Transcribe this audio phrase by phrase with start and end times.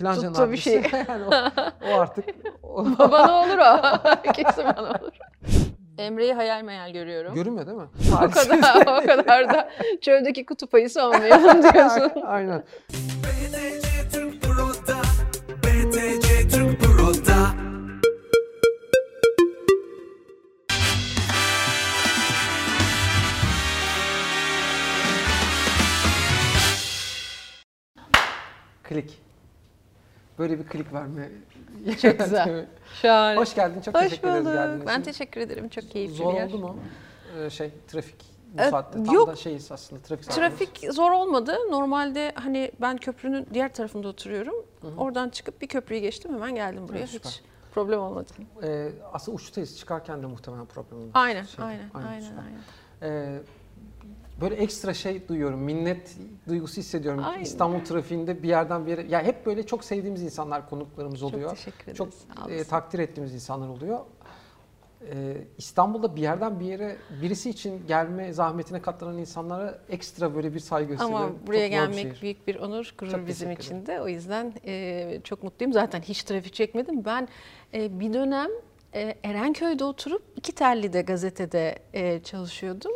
[0.00, 0.74] Filancanın Tuttu bir şey.
[1.08, 1.30] yani o,
[1.90, 2.24] o artık
[2.62, 3.78] o- bana olur o.
[4.32, 5.12] Kesin bana olur.
[5.98, 7.34] Emre'yi hayal meyal görüyorum.
[7.34, 7.88] görünmüyor değil mi?
[8.16, 12.12] o kadar, o kadar da çöldeki kutup ayısı olmayalım diyorsun.
[12.26, 12.62] Aynen.
[28.82, 29.29] Klik.
[30.40, 31.28] Böyle bir klik verme.
[32.02, 32.66] Çok güzel.
[33.02, 33.36] Şahane.
[33.40, 33.80] Hoş geldin.
[33.80, 34.56] Çok Hoş teşekkür ederiz bulduk.
[34.56, 35.68] geldiğin Ben teşekkür ederim.
[35.68, 36.46] Çok keyifli Zor bir yer.
[36.46, 36.76] oldu mu?
[37.38, 38.24] Ee, şey trafik
[38.54, 39.04] bu Ee, saatte.
[39.04, 39.28] Tam yok.
[39.28, 40.50] da şeyiz aslında trafik saatimiz.
[40.58, 41.56] Trafik zor olmadı.
[41.70, 44.54] Normalde hani ben köprünün diğer tarafında oturuyorum.
[44.98, 46.98] Oradan çıkıp bir köprüyü geçtim hemen geldim buraya.
[46.98, 47.24] Evet.
[47.24, 47.40] Hiç
[47.74, 48.26] problem olmadı.
[48.62, 49.78] Ee, aslında uçtayız.
[49.78, 51.10] Çıkarken de muhtemelen problem olmuş.
[51.14, 52.42] Aynen, Şeyde, aynen, aynen, süper.
[53.02, 53.34] aynen.
[53.36, 53.40] Ee,
[54.40, 55.60] böyle ekstra şey duyuyorum.
[55.60, 56.16] Minnet
[56.48, 57.24] duygusu hissediyorum.
[57.24, 57.42] Aynen.
[57.42, 59.06] İstanbul trafiğinde bir yerden bir yere.
[59.08, 61.48] Ya hep böyle çok sevdiğimiz insanlar konuklarımız oluyor.
[61.48, 61.96] Çok teşekkür ederiz.
[61.96, 62.08] Çok
[62.50, 63.98] e, takdir ettiğimiz insanlar oluyor.
[65.14, 70.60] Ee, İstanbul'da bir yerden bir yere birisi için gelme zahmetine katlanan insanlara ekstra böyle bir
[70.60, 71.24] saygı gösteriyorum.
[71.24, 72.22] Ama Çok buraya zor bir gelmek şehir.
[72.22, 74.00] büyük bir onur, gurur Çok bizim için de.
[74.00, 75.72] O yüzden e, çok mutluyum.
[75.72, 77.04] Zaten hiç trafik çekmedim.
[77.04, 77.28] Ben
[77.74, 78.50] e, bir dönem
[78.94, 82.92] e, Erenköy'de oturup iki Telli'de gazetede e, çalışıyordum.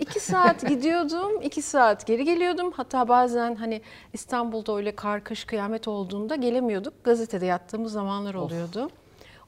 [0.00, 2.72] İki saat gidiyordum, iki saat geri geliyordum.
[2.76, 3.82] Hatta bazen hani
[4.12, 7.04] İstanbul'da öyle kar, kış, kıyamet olduğunda gelemiyorduk.
[7.04, 8.42] Gazetede yattığımız zamanlar Of.
[8.42, 8.90] oluyordu.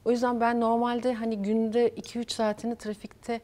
[0.05, 3.41] O yüzden ben normalde hani günde 2-3 saatini trafikte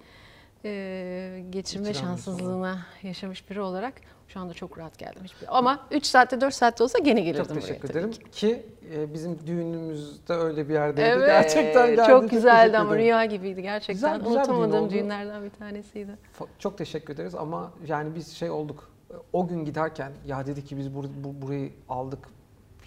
[0.66, 3.94] e, geçirme Geçiren şanssızlığına yaşamış biri olarak
[4.27, 5.22] şu anda çok rahat geldim.
[5.23, 5.58] Hiçbir...
[5.58, 8.19] Ama 3 saatte 4 saatte olsa gene gelirdim Çok teşekkür buraya ederim ki.
[8.31, 11.09] ki e, bizim düğünümüzde öyle bir yerdeydi.
[11.09, 12.08] Evet, Gerçekten geldi.
[12.08, 13.95] çok güzeldi ama rüya gibiydi gerçekten.
[13.95, 14.94] Güzel- güzel bir düğün Unutamadığım oldu.
[14.94, 16.17] düğünlerden bir tanesiydi.
[16.59, 18.89] Çok teşekkür ederiz ama yani biz şey olduk.
[19.33, 22.19] O gün giderken ya dedik ki biz bur- bu- burayı aldık.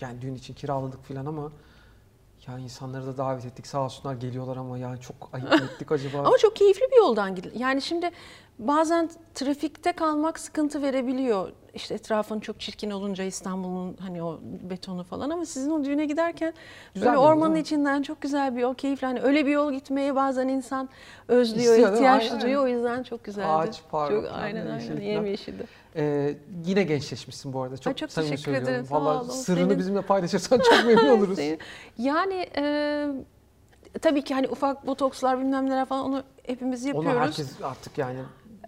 [0.00, 1.52] Yani düğün için kiraladık filan ama
[2.48, 6.18] ya insanları da davet ettik sağ olsunlar geliyorlar ama ya çok ayıp ettik acaba?
[6.18, 7.54] Ama çok keyifli bir yoldan gidiyor.
[7.58, 8.10] Yani şimdi
[8.58, 11.52] bazen trafikte kalmak sıkıntı verebiliyor.
[11.74, 16.54] İşte etrafın çok çirkin olunca İstanbul'un hani o betonu falan ama sizin o düğüne giderken
[16.94, 17.60] Güzel böyle yol, ormanın mi?
[17.60, 19.06] içinden çok güzel bir yol, keyifli.
[19.06, 20.88] Hani öyle bir yol gitmeye bazen insan
[21.28, 22.64] özlüyor, İstiyor, ihtiyaç duyuyor.
[22.64, 23.46] O yüzden çok güzeldi.
[23.46, 25.00] Ağaç, park Çok, aynen aynen.
[25.00, 25.66] Yemyeşildi.
[25.96, 26.36] Ee,
[26.66, 27.76] yine gençleşmişsin bu arada.
[27.78, 28.86] Çok, Ay, çok samimi teşekkür söylüyorum.
[28.90, 29.06] ederim.
[29.20, 31.38] O sırrını senin- bizimle paylaşırsan çok memnun oluruz.
[31.98, 33.06] Yani e,
[34.02, 37.20] tabii ki hani ufak botokslar bilmem neler falan onu hepimiz Onu yapıyoruz.
[37.20, 38.18] herkes artık yani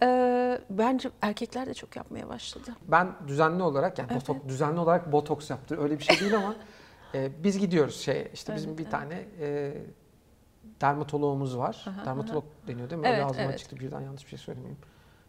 [0.03, 2.71] E, bence erkekler de çok yapmaya başladı.
[2.89, 6.55] Ben düzenli olarak yani botok, düzenli olarak botoks yaptır öyle bir şey değil ama
[7.15, 8.93] e, biz gidiyoruz şey işte bizim Evet, bir evet.
[8.93, 9.73] tane e,
[10.81, 11.85] dermatoloğumuz var.
[11.89, 13.07] Aha, Dermatolog deniyor değil mi?
[13.09, 13.59] Öyle Evet, ağzıma evet.
[13.59, 14.79] çıktı birden yanlış bir şey söylemeyeyim.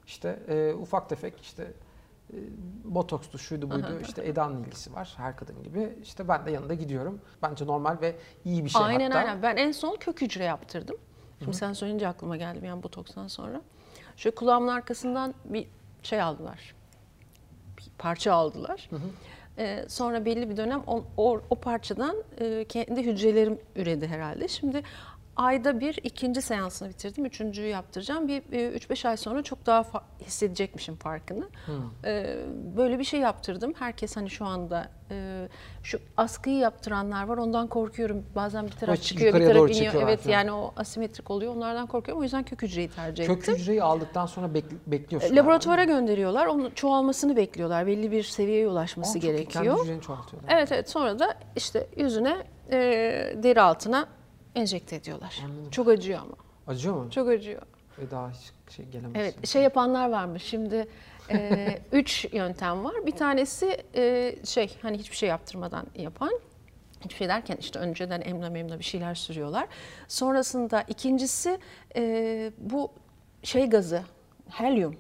[0.08, 1.64] İşte e, ufak tefek işte
[2.34, 2.38] e,
[2.84, 5.98] botokstu şuydu buydu işte Eda'nın ilgisi var her kadın gibi.
[6.04, 7.22] İşte ben de yanında gidiyorum.
[7.42, 8.16] Bence normal ve
[8.46, 9.20] iyi bir şey aynen hatta.
[9.20, 9.42] aynen.
[9.42, 10.96] Ben en son kök hücre yaptırdım.
[11.40, 13.62] Şimdi sen söyleyince aklıma geldi yani botokstan sonra.
[14.18, 15.68] Şöyle kulağımın arkasından bir
[16.04, 16.76] şey aldılar.
[17.78, 18.90] Bir parça aldılar.
[19.58, 24.48] Ee, sonra belli bir dönem o, o, o parçadan e, kendi hücrelerim üredi herhalde.
[24.48, 24.84] Şimdi
[25.36, 27.26] ayda bir ikinci seansını bitirdim.
[27.26, 28.28] Üçüncüyü yaptıracağım.
[28.28, 31.48] Bir 3-5 ay sonra çok daha fa- hissedecekmişim farkını.
[32.06, 32.38] Ee,
[32.78, 33.74] böyle bir şey yaptırdım.
[33.80, 35.48] Herkes hani şu anda e,
[35.84, 37.38] şu askıyı yaptıranlar var.
[37.38, 38.26] Ondan korkuyorum.
[38.36, 39.94] Bazen bir taraf çıkıyor, bir taraf iniyor.
[40.02, 40.34] Evet falan.
[40.34, 41.56] yani o asimetrik oluyor.
[41.56, 42.22] Onlardan korkuyorum.
[42.22, 43.56] O yüzden kök hücreyi tercih Kök ettim.
[43.56, 45.36] hücreyi aldıktan sonra bekli- bekliyorsun.
[45.36, 46.46] Laboratuvara gönderiyorlar.
[46.46, 47.88] Onun çoğalmasını bekliyorlar.
[47.88, 49.22] Belli bir seviyeye ulaşması iyi.
[49.22, 49.66] gerekiyor.
[49.66, 50.50] Kendi hücreni çoğaltıyorlar.
[50.54, 52.38] Evet evet sonra da işte yüzüne
[52.72, 52.78] e,
[53.44, 54.08] deri altına
[54.56, 55.42] enjekte ediyorlar.
[55.46, 55.70] Anladım.
[55.72, 56.36] Çok acıyor ama.
[56.68, 57.12] Acıyor mu?
[57.12, 57.62] Çok acıyor.
[58.00, 59.20] Ve daha hiç şey gelemezsin.
[59.20, 60.44] Evet şey yapanlar varmış.
[60.44, 60.88] Şimdi
[61.32, 63.06] e, üç yöntem var.
[63.06, 66.40] Bir tanesi e, şey hani hiçbir şey yaptırmadan yapan.
[67.02, 69.68] Hiçbir şey derken işte önceden emla memla bir şeyler sürüyorlar.
[70.08, 71.60] Sonrasında ikincisi
[71.96, 72.92] e, bu
[73.44, 74.04] şey gazı,
[74.50, 74.96] helyum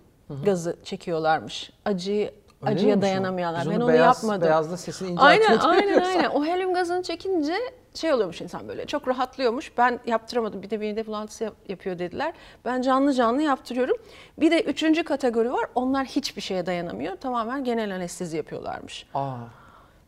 [0.46, 1.72] gazı çekiyorlarmış.
[1.86, 3.70] Acıyı Öyle acıya dayanamıyorlar.
[3.70, 4.42] Ben onu beyaz, yapmadım.
[4.42, 5.74] Beyazda sesini Aynen inceltiyor.
[5.74, 6.30] aynen aynen.
[6.30, 7.56] O helyum gazını çekince
[7.94, 9.78] şey oluyormuş insan böyle çok rahatlıyormuş.
[9.78, 12.34] Ben yaptıramadım bir de mide bulantısı yap- yapıyor dediler.
[12.66, 13.98] Ben canlı canlı yaptırıyorum.
[14.40, 15.66] Bir de üçüncü kategori var.
[15.76, 17.16] Onlar hiçbir şeye dayanamıyor.
[17.16, 19.06] Tamamen genel anestezi yapıyorlarmış.
[19.14, 19.36] Aa,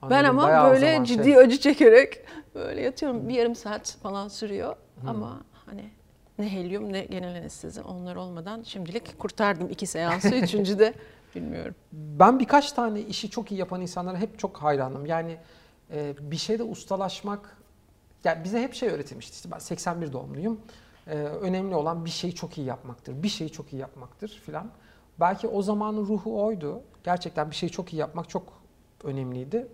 [0.09, 0.39] Ben anladım.
[0.39, 1.37] ama böyle ciddi şey.
[1.37, 3.29] acı çekerek böyle yatıyorum.
[3.29, 4.75] Bir yarım saat falan sürüyor.
[5.07, 5.89] Ama hani
[6.39, 10.35] ne helyum ne genel anestezi onlar olmadan şimdilik kurtardım iki seansı.
[10.35, 10.93] Üçüncü de
[11.35, 11.75] bilmiyorum.
[11.91, 15.05] Ben birkaç tane işi çok iyi yapan insanlara hep çok hayranım.
[15.05, 15.37] Yani
[15.93, 17.57] e, bir şeyde ustalaşmak,
[18.25, 19.35] yani bize hep şey öğretilmişti.
[19.35, 20.61] İşte ben 81 doğumluyum.
[21.07, 23.23] E, önemli olan bir şeyi çok iyi yapmaktır.
[23.23, 24.71] Bir şeyi çok iyi yapmaktır filan.
[25.19, 26.81] Belki o zamanın ruhu oydu.
[27.03, 28.43] Gerçekten bir şeyi çok iyi yapmak çok
[29.03, 29.67] önemliydi.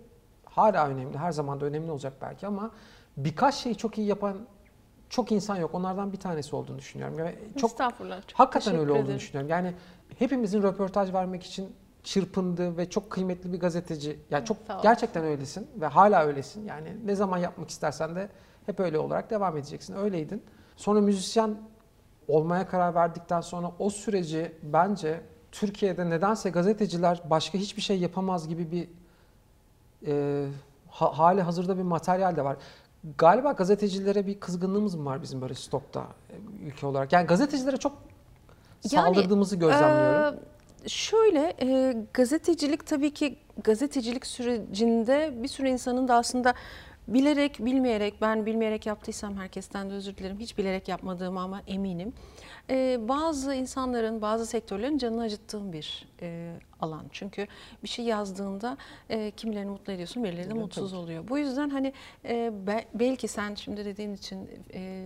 [0.44, 1.18] hala önemli.
[1.18, 2.70] Her zaman da önemli olacak belki ama
[3.16, 4.38] birkaç şeyi çok iyi yapan
[5.08, 5.74] çok insan yok.
[5.74, 7.18] Onlardan bir tanesi olduğunu düşünüyorum.
[7.18, 8.26] Ve çok Estağfurullah.
[8.26, 9.18] Çok hakikaten öyle olduğunu ederim.
[9.18, 9.50] düşünüyorum.
[9.50, 9.74] Yani
[10.18, 11.72] hepimizin röportaj vermek için
[12.04, 14.18] çırpındığı ve çok kıymetli bir gazeteci.
[14.30, 16.66] Yani çok sağ gerçekten öylesin ve hala öylesin.
[16.66, 18.28] Yani ne zaman yapmak istersen de
[18.66, 19.94] hep öyle olarak devam edeceksin.
[19.94, 20.42] Öyleydin.
[20.76, 21.56] Sonra müzisyen
[22.28, 25.20] olmaya karar verdikten sonra o süreci bence
[25.52, 28.88] Türkiye'de nedense gazeteciler başka hiçbir şey yapamaz gibi bir
[30.06, 30.46] e,
[30.88, 32.56] ha- hali hazırda bir materyal de var.
[33.18, 37.12] Galiba gazetecilere bir kızgınlığımız mı var bizim böyle stokta e, ülke olarak?
[37.12, 37.92] Yani gazetecilere çok
[38.92, 40.34] Yani, saldırdığımızı gözlemliyorum.
[40.34, 40.38] Ee,
[40.86, 46.54] şöyle e, gazetecilik tabii ki gazetecilik sürecinde bir sürü insanın da aslında
[47.08, 52.12] bilerek bilmeyerek ben bilmeyerek yaptıysam herkesten de özür dilerim hiç bilerek yapmadığımı ama eminim.
[52.70, 57.04] Ee, bazı insanların bazı sektörlerin canını acıttığım bir e, alan.
[57.12, 57.46] Çünkü
[57.82, 58.76] bir şey yazdığında
[59.10, 61.00] e, kimilerini mutlu ediyorsun birileri de Evet, mutsuz tabii.
[61.00, 61.28] oluyor.
[61.28, 61.92] Bu yüzden hani
[62.24, 65.02] e, be- belki sen şimdi dediğin için e,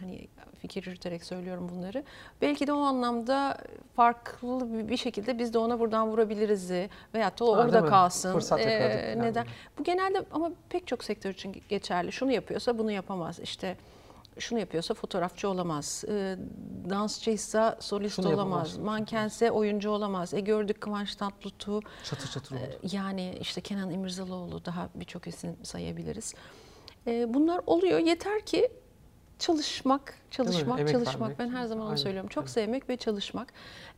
[0.00, 2.04] hani fikir yürüterek söylüyorum bunları.
[2.42, 3.58] Belki de o anlamda
[3.96, 6.70] farklı bir- şekilde biz de ona buradan vurabiliriz
[7.14, 8.32] veyahut da orada kalsın.
[8.32, 9.44] Fırsat Ee, neden?
[9.44, 9.54] gibi.
[9.78, 12.12] Bu genelde ama pek çok sektör için geçerli.
[12.12, 13.40] Şunu yapıyorsa bunu yapamaz.
[13.40, 13.76] İşte
[14.38, 16.04] şunu yapıyorsa fotoğrafçı olamaz.
[16.08, 16.36] Ee,
[16.90, 18.72] dansçıysa solist Şunu yapamaz, olamaz.
[18.72, 20.34] şunu Mankense oyuncu olamaz.
[20.34, 21.80] E gördük Kıvanç Tatlıtuğ.
[22.04, 22.62] Çatır çatır oldu.
[22.82, 26.34] Ee, Yani işte Kenan İmirzalıoğlu daha birçok isim sayabiliriz.
[27.06, 27.98] Ee, Bunlar oluyor.
[27.98, 28.72] Yeter ki
[29.38, 31.20] çalışmak, çalışmak, çalışmak.
[31.20, 31.38] vermek.
[31.38, 32.28] Ben her zaman onu Aynen, söylüyorum.
[32.28, 32.50] Çok evet.
[32.50, 33.52] sevmek ve çalışmak.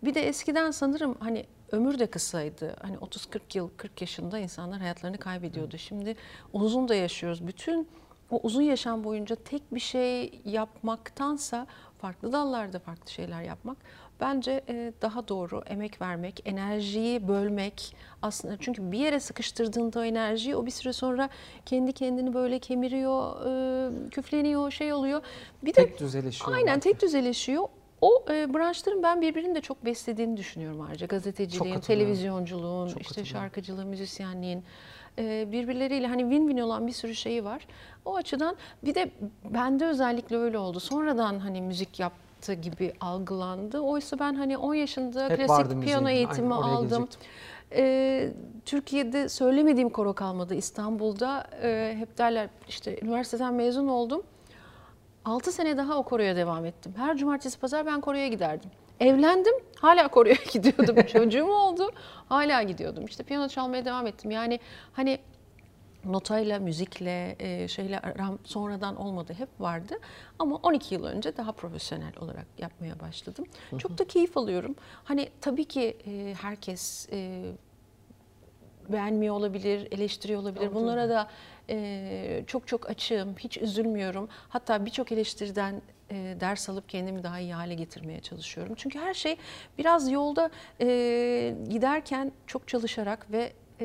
[0.04, 2.76] Bir de eskiden sanırım hani ömür de kısaydı.
[2.82, 5.78] Hani 30-40 yıl, 40 yaşında insanlar hayatlarını kaybediyordu.
[5.78, 6.16] Şimdi
[6.52, 7.46] uzun da yaşıyoruz.
[7.46, 7.88] Bütün
[8.32, 11.66] o uzun yaşam boyunca tek bir şey yapmaktansa
[11.98, 13.76] farklı dallarda farklı şeyler yapmak
[14.20, 15.62] bence e, daha doğru.
[15.66, 21.28] Emek vermek, enerjiyi bölmek aslında çünkü bir yere sıkıştırdığında o enerjiyi o bir süre sonra
[21.66, 25.22] kendi kendini böyle kemiriyor, e, küfleniyor, şey oluyor.
[25.62, 26.52] Bir de Tek düzeleşiyor.
[26.52, 26.80] Aynen belki.
[26.80, 27.64] tek düzeleşiyor.
[28.00, 31.06] O e, branşların ben birbirini de çok beslediğini düşünüyorum ayrıca.
[31.06, 34.64] Gazeteciliğin, televizyonculuğun, Çok işte şarkıcılığın, müzisyenliğin
[35.18, 37.66] birbirleriyle hani win-win olan bir sürü şeyi var.
[38.04, 39.10] O açıdan bir de
[39.50, 40.80] bende özellikle öyle oldu.
[40.80, 43.80] Sonradan hani müzik yaptı gibi algılandı.
[43.80, 46.88] Oysa ben hani 10 yaşında Hep klasik piyano eğitimi Aynen, aldım.
[46.88, 47.20] gelecektim.
[47.74, 48.32] Ee,
[48.64, 50.54] Türkiye'de söylemediğim koro kalmadı.
[50.54, 54.22] İstanbul'da e, hep derler işte üniversiteden mezun oldum.
[55.24, 56.94] 6 sene daha o koroya devam ettim.
[56.96, 58.70] Her cumartesi pazar ben koroya giderdim.
[59.02, 61.06] Evlendim, hala koroya gidiyordum.
[61.06, 61.92] Çocuğum oldu,
[62.28, 63.04] hala gidiyordum.
[63.04, 64.30] İşte piyano çalmaya devam ettim.
[64.30, 64.60] Yani
[64.92, 65.18] hani
[66.04, 69.94] notayla, müzikle, e, şeyle aram sonradan olmadı hep vardı.
[70.38, 73.44] Ama 12 yıl önce daha profesyonel olarak yapmaya başladım.
[73.78, 74.74] Çok da keyif alıyorum.
[75.04, 77.42] Hani tabii ki e, herkes e,
[78.88, 80.66] beğenmiyor olabilir, eleştiriyor olabilir.
[80.66, 81.28] Tabii, Bunlara da
[81.70, 84.28] e, çok çok açığım, hiç üzülmüyorum.
[84.48, 85.82] Hatta birçok eleştiriden
[86.12, 88.74] e, ders alıp kendimi daha iyi hale getirmeye çalışıyorum.
[88.76, 89.36] Çünkü her şey
[89.78, 90.50] biraz yolda
[90.80, 90.86] e,
[91.68, 93.84] giderken çok çalışarak ve e,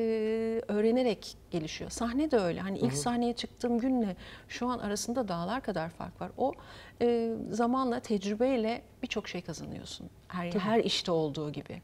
[0.68, 1.90] öğrenerek gelişiyor.
[1.90, 2.60] Sahne de öyle.
[2.60, 4.16] Hani ilk sahneye çıktığım günle
[4.48, 6.30] şu an arasında dağlar kadar fark var.
[6.36, 6.52] O
[7.02, 10.10] e, zamanla, tecrübeyle birçok şey kazanıyorsun.
[10.28, 11.82] Her, her işte olduğu gibi.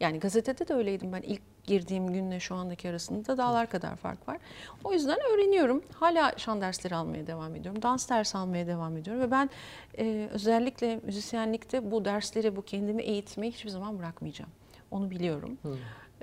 [0.00, 4.38] Yani gazetede de öyleydim ben ilk girdiğim günle şu andaki arasında dağlar kadar fark var.
[4.84, 5.82] O yüzden öğreniyorum.
[5.94, 7.82] Hala şan dersleri almaya devam ediyorum.
[7.82, 9.50] Dans dersi almaya devam ediyorum ve ben
[9.98, 14.50] e, özellikle müzisyenlikte bu dersleri, bu kendimi eğitmeyi hiçbir zaman bırakmayacağım.
[14.90, 15.58] Onu biliyorum.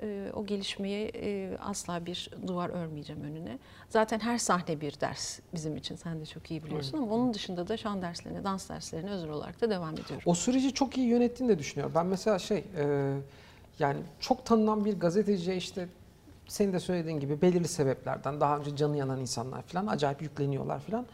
[0.02, 3.58] E, o gelişmeyi e, asla bir duvar örmeyeceğim önüne.
[3.88, 5.96] Zaten her sahne bir ders bizim için.
[5.96, 9.60] Sen de çok iyi biliyorsun ama onun dışında da şan derslerine, dans derslerine özel olarak
[9.60, 10.20] da devam ediyorum.
[10.26, 11.94] O süreci çok iyi yönettiğini de düşünüyorum.
[11.94, 13.16] Ben mesela şey e,
[13.78, 15.88] yani çok tanınan bir gazeteciye işte
[16.46, 21.06] senin de söylediğin gibi belirli sebeplerden daha önce canı yanan insanlar falan acayip yükleniyorlar falan.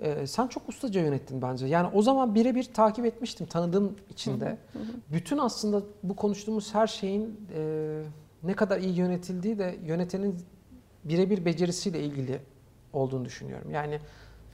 [0.00, 1.66] E, sen çok ustaca yönettin bence.
[1.66, 4.58] Yani o zaman birebir takip etmiştim tanıdığım için de.
[5.12, 8.02] Bütün aslında bu konuştuğumuz her şeyin e,
[8.42, 10.36] ne kadar iyi yönetildiği de yönetenin
[11.04, 12.40] birebir becerisiyle ilgili
[12.92, 13.70] olduğunu düşünüyorum.
[13.70, 14.00] Yani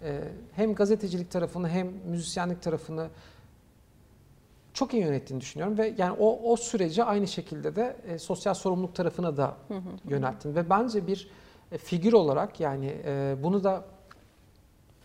[0.02, 3.08] e, hem gazetecilik tarafını hem müzisyenlik tarafını
[4.76, 8.94] çok iyi yönettiğini düşünüyorum ve yani o o süreci aynı şekilde de e, sosyal sorumluluk
[8.94, 9.56] tarafına da
[10.08, 11.28] yönelttin ve bence bir
[11.72, 13.84] e, figür olarak yani e, bunu da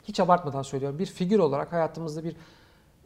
[0.03, 2.35] hiç abartmadan söylüyorum bir figür olarak hayatımızda bir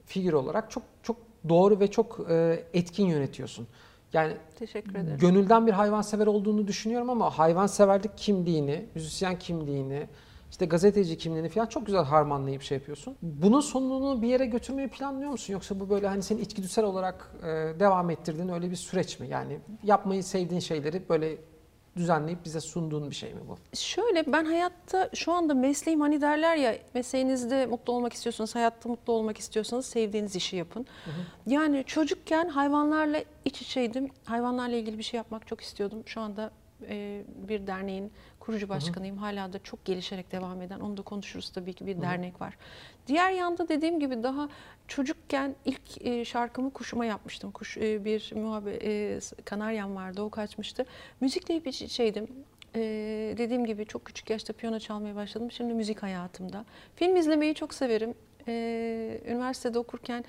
[0.05, 1.17] figür olarak çok çok
[1.50, 3.67] doğru ve çok e, etkin yönetiyorsun.
[4.13, 5.17] Yani Teşekkür ederim.
[5.17, 10.07] gönülden bir hayvansever olduğunu düşünüyorum ama hayvanseverlik kimliğini, müzisyen kimliğini,
[10.56, 13.16] işte gazeteci kimliğini falan çok güzel harmanlayıp şey yapıyorsun.
[13.22, 15.54] Bunun sonunu bir yere götürmeyi planlıyor musun?
[15.54, 17.46] Yoksa bu böyle hani senin içgüdüsel olarak e,
[17.80, 19.28] devam ettirdiğin öyle bir süreç mi?
[19.28, 21.38] Yani yapmayı sevdiğin şeyleri böyle
[21.96, 23.58] düzenleyip bize sunduğun bir şey mi bu?
[23.78, 29.14] Şöyle ben hayatta şu anda mesleğim hani derler ya mesleğinizde mutlu olmak istiyorsanız, hayatta mutlu
[29.14, 30.86] olmak istiyorsanız sevdiğiniz işi yapın.
[31.48, 34.10] Yani çocukken hayvanlarla iç içeydim.
[34.26, 36.04] Hayvanlarla ilgili bir şey yapmak çok istiyordum.
[36.06, 36.52] Şu anda
[36.89, 39.18] e, bir derneğin kurucu başkanıyım.
[39.18, 42.58] Hala da çok gelişerek devam eden, onu da konuşuruz tabii ki bir dernek var.
[43.08, 44.50] Diğer yanda dediğim gibi daha
[44.88, 47.51] çocukken ilk e, şarkımı kuşuma yapmıştım.
[47.51, 50.86] Kuş e, bir muhabbet e, kanaryam vardı, o kaçmıştı.
[51.22, 52.27] Müzikle hep iç içeydim.
[52.75, 55.51] Ee, dediğim gibi çok küçük yaşta piyano çalmaya başladım.
[55.51, 56.65] Şimdi müzik hayatımda.
[56.96, 58.13] Film izlemeyi çok severim.
[58.48, 60.25] Ee, üniversitede okurken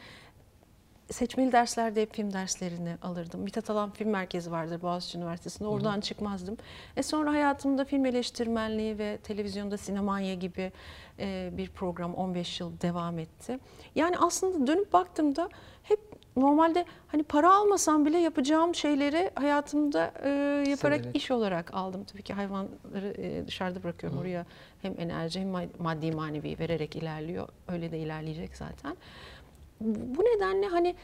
[1.10, 3.40] seçmeli derslerde hep film derslerini alırdım.
[3.40, 5.68] Mithat Alan Film Merkezi vardır Boğaziçi Üniversitesi'nde.
[5.68, 6.56] Oradan çıkmazdım.
[6.96, 10.72] E sonra hayatımda film eleştirmenliği ve televizyonda Sinemanya gibi
[11.18, 13.58] e, bir program 15 yıl devam etti.
[13.94, 15.48] Yani aslında dönüp baktığımda
[15.82, 16.00] hep
[16.36, 20.28] normalde hani para almasam bile yapacağım şeyleri hayatımda e,
[20.70, 21.16] yaparak Severek.
[21.16, 22.04] iş olarak aldım.
[22.04, 24.46] Tabii ki hayvanları e, dışarıda bırakıyorum oraya
[24.82, 27.48] hem enerji hem ma- maddi manevi vererek ilerliyor.
[27.68, 28.96] Öyle de ilerleyecek zaten.
[29.80, 30.94] Bu nedenle hani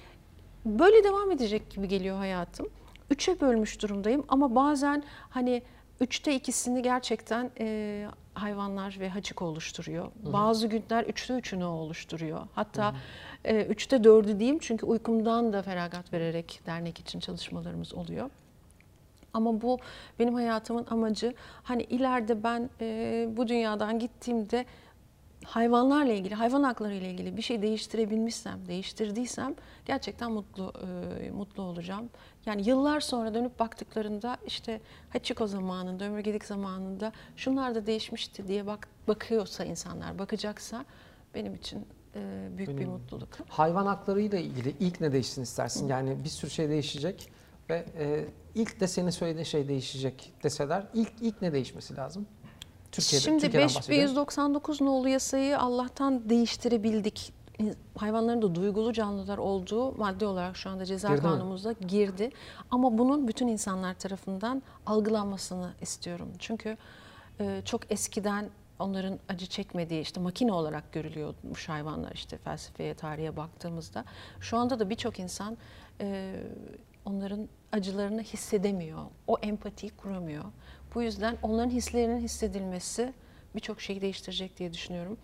[0.66, 2.68] böyle devam edecek gibi geliyor hayatım.
[3.10, 5.62] Üçe bölmüş durumdayım ama bazen hani
[6.00, 10.10] üçte ikisini gerçekten e, hayvanlar ve haçık oluşturuyor.
[10.22, 12.40] Bazı günler üçte üçünü oluşturuyor.
[12.54, 12.94] Hatta
[13.44, 18.30] e, üçte dördü diyeyim çünkü uykumdan da feragat vererek dernek için çalışmalarımız oluyor.
[19.34, 19.78] Ama bu
[20.18, 21.34] benim hayatımın amacı.
[21.62, 24.64] Hani ileride ben e, bu dünyadan gittiğimde
[25.44, 30.72] hayvanlarla ilgili, hayvan hakları ile ilgili bir şey değiştirebilmişsem, değiştirdiysem gerçekten mutlu
[31.20, 32.10] e, mutlu olacağım.
[32.46, 34.80] Yani yıllar sonra dönüp baktıklarında işte
[35.10, 40.84] Hachiko zamanında, Ömür Gedik zamanında şunlar da değişmişti diye bak bakıyorsa insanlar, bakacaksa
[41.34, 42.86] benim için e, büyük bir Önemli.
[42.90, 43.28] mutluluk.
[43.48, 45.88] Hayvan haklarıyla ilgili ilk ne değişsin istersin?
[45.88, 47.32] Yani bir sürü şey değişecek
[47.70, 52.26] ve e, ilk de senin söylediğin şey değişecek deseler ilk ilk ne değişmesi lazım?
[52.92, 54.02] Türkiye'de, Şimdi Türkiye'den bahsediyorum.
[54.02, 57.32] 5199 nolu yasayı Allah'tan değiştirebildik.
[57.96, 61.22] Hayvanların da duygulu canlılar olduğu madde olarak şu anda ceza Girdi mi?
[61.22, 62.30] kanunumuzda girdi.
[62.70, 66.28] Ama bunun bütün insanlar tarafından algılanmasını istiyorum.
[66.38, 66.76] Çünkü
[67.40, 74.04] e, çok eskiden onların acı çekmediği işte makine olarak görülüyormuş hayvanlar işte felsefeye, tarihe baktığımızda.
[74.40, 75.56] Şu anda da birçok insan
[76.00, 76.34] e,
[77.04, 78.98] onların acılarını hissedemiyor.
[79.26, 80.44] O empatiyi kuramıyor.
[80.94, 83.12] Bu yüzden onların hislerinin hissedilmesi
[83.54, 85.16] birçok şeyi değiştirecek diye düşünüyorum.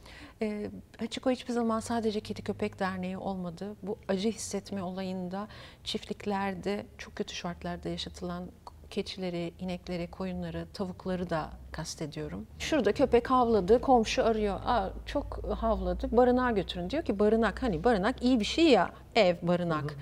[0.43, 3.77] E, Hachiko hiçbir zaman sadece Kedi Köpek Derneği olmadı.
[3.83, 5.49] Bu acı hissetme olayında
[5.85, 8.45] çiftliklerde çok kötü şartlarda yaşatılan
[8.91, 12.47] keçileri, inekleri, koyunları, tavukları da kastediyorum.
[12.59, 14.61] Şurada köpek havladı, komşu arıyor.
[14.65, 16.91] Aa, çok havladı, barınağa götürün.
[16.91, 19.97] Diyor ki barınak, hani barınak iyi bir şey ya, ev, barınak.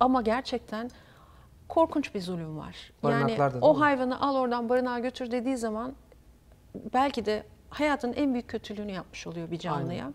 [0.00, 0.90] Ama gerçekten
[1.72, 2.92] korkunç bir zulüm var.
[3.02, 5.94] Yani o hayvanı al oradan barınağa götür dediği zaman
[6.94, 10.04] belki de hayatın en büyük kötülüğünü yapmış oluyor bir canlıya.
[10.04, 10.14] Aynen,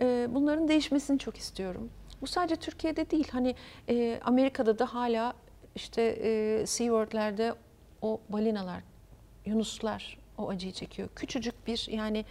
[0.00, 0.22] aynen.
[0.24, 1.90] Ee, bunların değişmesini çok istiyorum.
[2.20, 3.28] Bu sadece Türkiye'de değil.
[3.32, 3.54] Hani
[3.88, 5.34] e, Amerika'da da hala
[5.74, 7.54] işte e, SeaWorld'lerde
[8.02, 8.82] o balinalar,
[9.46, 11.08] yunuslar o acıyı çekiyor.
[11.16, 12.24] Küçücük bir yani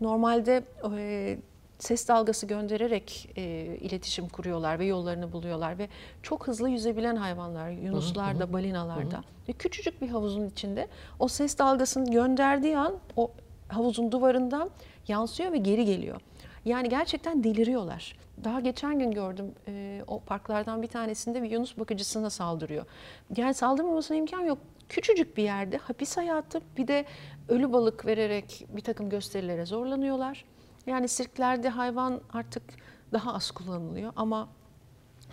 [0.00, 0.64] normalde
[0.96, 1.38] e,
[1.82, 3.42] ses dalgası göndererek e,
[3.80, 5.88] iletişim kuruyorlar ve yollarını buluyorlar ve
[6.22, 9.24] çok hızlı yüzebilen hayvanlar, yunuslar da, balinalar da.
[9.48, 13.30] Ve küçücük bir havuzun içinde o ses dalgasını gönderdiği an o
[13.68, 14.70] havuzun duvarından
[15.08, 16.20] yansıyor ve geri geliyor.
[16.64, 18.16] Yani gerçekten deliriyorlar.
[18.44, 22.84] Daha geçen gün gördüm e, o parklardan bir tanesinde bir yunus bakıcısına saldırıyor.
[23.36, 24.58] Yani saldırmamasına imkan yok.
[24.88, 27.04] Küçücük bir yerde hapis hayatı bir de
[27.48, 30.44] ölü balık vererek bir takım gösterilere zorlanıyorlar.
[30.86, 32.62] Yani sirklerde hayvan artık
[33.12, 34.48] daha az kullanılıyor ama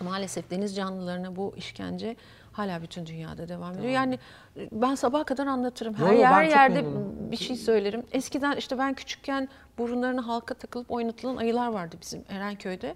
[0.00, 2.16] maalesef deniz canlılarına bu işkence
[2.52, 3.88] hala bütün dünyada devam ediyor.
[3.88, 4.18] Yani
[4.56, 5.94] e, ben sabaha kadar anlatırım.
[5.94, 7.30] Her Yo, yo, yer yerde memnunum.
[7.30, 8.06] bir şey söylerim.
[8.12, 12.94] Eskiden işte ben küçükken burunlarına halka takılıp oynatılan ayılar vardı bizim Erenköy'de.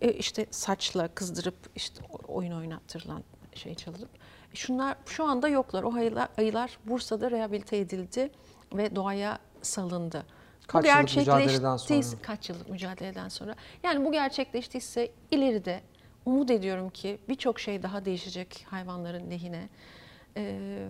[0.00, 3.22] E, işte saçla kızdırıp işte oyun oynattırılan
[3.54, 4.08] şey çalınıp.
[4.54, 5.82] Şunlar şu anda yoklar.
[5.82, 8.30] O ayılar, ayılar Bursa'da rehabilite edildi
[8.72, 10.22] ve doğaya salındı.
[10.68, 11.78] Kaç bu gerçekleştiyse-
[12.10, 12.22] sonra.
[12.22, 13.54] kaç yıllık mücadeleden sonra.
[13.82, 15.80] Yani bu gerçekleştiyse ileride
[16.26, 19.68] umut ediyorum ki birçok şey daha değişecek hayvanların lehine.
[20.36, 20.88] Ee,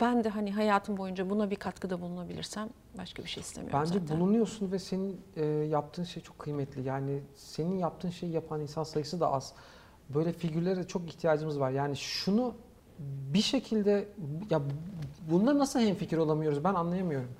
[0.00, 4.20] ben de hani hayatım boyunca buna bir katkıda bulunabilirsem başka bir şey istemiyorum Bence zaten.
[4.20, 6.82] bulunuyorsun ve senin e, yaptığın şey çok kıymetli.
[6.82, 9.52] Yani senin yaptığın şeyi yapan insan sayısı da az.
[10.08, 11.70] Böyle figürlere çok ihtiyacımız var.
[11.70, 12.54] Yani şunu
[13.34, 14.08] bir şekilde
[14.50, 14.60] ya
[15.30, 17.30] bununla nasıl hemfikir olamıyoruz ben anlayamıyorum.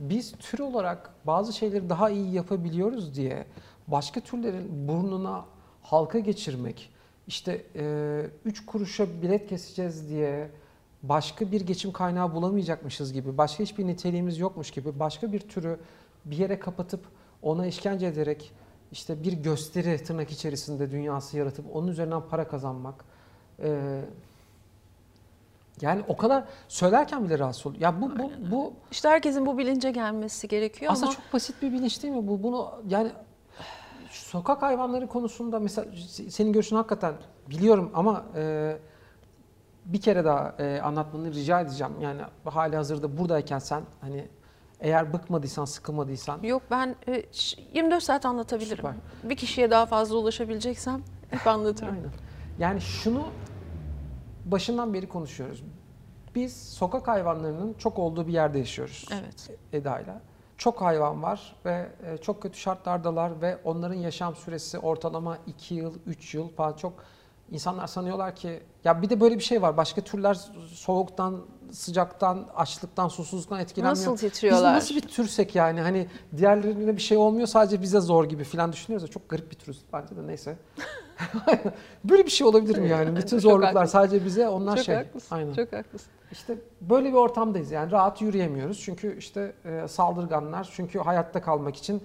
[0.00, 3.46] Biz tür olarak bazı şeyleri daha iyi yapabiliyoruz diye
[3.88, 5.44] başka türlerin burnuna
[5.82, 6.90] halka geçirmek,
[7.26, 10.50] işte e, üç kuruşa bilet keseceğiz diye
[11.02, 15.78] başka bir geçim kaynağı bulamayacakmışız gibi, başka hiçbir niteliğimiz yokmuş gibi, başka bir türü
[16.24, 17.00] bir yere kapatıp
[17.42, 18.52] ona işkence ederek
[18.92, 23.04] işte bir gösteri tırnak içerisinde dünyası yaratıp onun üzerinden para kazanmak.
[23.62, 24.00] Ee,
[25.80, 27.80] yani o kadar söylerken bile rahatsız oluyor.
[27.82, 31.72] Ya bu bu bu İşte herkesin bu bilince gelmesi gerekiyor aslında ama çok basit bir
[31.72, 32.28] bilinç değil mi?
[32.28, 33.10] Bu bunu yani
[34.10, 35.86] sokak hayvanları konusunda mesela
[36.28, 37.14] senin görüşün hakikaten
[37.50, 38.76] biliyorum ama e,
[39.84, 41.92] bir kere daha e, anlatmanı rica edeceğim.
[42.00, 44.28] Yani hali hazırda buradayken sen hani
[44.80, 48.76] eğer bıkmadıysan, sıkılmadıysan yok ben e, ş- 24 saat anlatabilirim.
[48.76, 48.94] Süper.
[49.22, 51.94] Bir kişiye daha fazla ulaşabileceksem hep anlatırım.
[51.94, 52.10] Aynen.
[52.58, 53.22] Yani şunu
[54.50, 55.62] başından beri konuşuyoruz.
[56.34, 59.08] Biz sokak hayvanlarının çok olduğu bir yerde yaşıyoruz.
[59.12, 59.50] Evet.
[59.72, 60.20] Eda'yla.
[60.56, 65.94] Çok hayvan var ve e, çok kötü şartlardalar ve onların yaşam süresi ortalama 2 yıl,
[66.06, 66.92] 3 yıl falan çok
[67.50, 69.76] insanlar sanıyorlar ki ya bir de böyle bir şey var.
[69.76, 70.38] Başka türler
[70.72, 71.40] soğuktan,
[71.72, 73.96] sıcaktan, açlıktan, susuzluktan etkilenmiyor.
[73.96, 74.74] Nasıl Biz titriyorlar?
[74.74, 79.10] nasıl bir türsek yani hani diğerlerine bir şey olmuyor sadece bize zor gibi falan düşünüyoruz
[79.10, 80.58] çok garip bir türüz bence de neyse.
[82.04, 83.16] böyle bir şey olabilir mi yani?
[83.16, 83.92] Bütün Çok zorluklar haklısın.
[83.92, 84.94] sadece bize onlar Çok şey.
[84.94, 85.36] haklısın.
[85.36, 85.52] Aynen.
[85.52, 86.08] Çok haklısın.
[86.32, 92.02] İşte böyle bir ortamdayız yani rahat yürüyemiyoruz çünkü işte e, saldırganlar çünkü hayatta kalmak için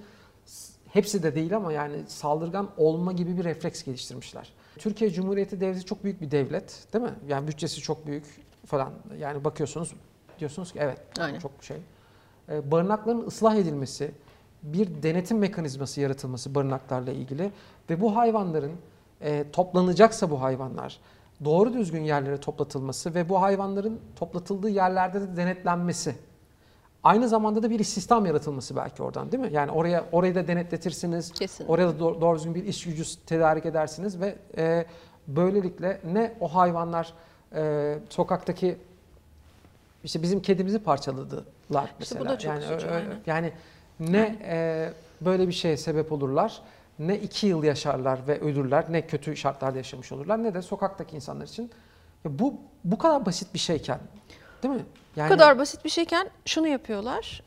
[0.93, 4.53] hepsi de değil ama yani saldırgan olma gibi bir refleks geliştirmişler.
[4.77, 7.13] Türkiye Cumhuriyeti Devleti çok büyük bir devlet değil mi?
[7.27, 8.25] Yani bütçesi çok büyük
[8.65, 9.93] falan yani bakıyorsunuz
[10.39, 11.39] diyorsunuz ki evet Aynen.
[11.39, 11.77] çok şey.
[12.50, 14.12] E, barınakların ıslah edilmesi,
[14.63, 17.51] bir denetim mekanizması yaratılması barınaklarla ilgili
[17.89, 18.72] ve bu hayvanların
[19.22, 21.00] e, toplanacaksa bu hayvanlar
[21.45, 26.15] doğru düzgün yerlere toplatılması ve bu hayvanların toplatıldığı yerlerde de denetlenmesi.
[27.03, 29.50] Aynı zamanda da bir istihdam yaratılması belki oradan değil mi?
[29.53, 31.31] Yani oraya orayı da denetletirsiniz.
[31.31, 31.74] Kesinlikle.
[31.74, 34.86] Oraya da doğru, doğru düzgün bir iş gücü tedarik edersiniz ve e,
[35.27, 37.13] böylelikle ne o hayvanlar
[37.55, 38.77] e, sokaktaki
[40.03, 42.25] işte bizim kedimizi parçaladılar İşte mesela.
[42.25, 43.17] bu da çok yani, üzücü, aynen.
[43.25, 43.51] yani
[44.00, 46.62] ne e, böyle bir şeye sebep olurlar,
[47.00, 51.46] ne iki yıl yaşarlar ve ölürler, ne kötü şartlarda yaşamış olurlar, ne de sokaktaki insanlar
[51.48, 51.72] için.
[52.25, 52.53] Ya bu
[52.84, 54.00] bu kadar basit bir şeyken,
[54.64, 54.86] değil mi?
[55.16, 57.44] Yani Bu kadar basit bir şeyken şunu yapıyorlar.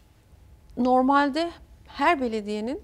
[0.76, 1.50] Normalde
[1.86, 2.82] her belediyenin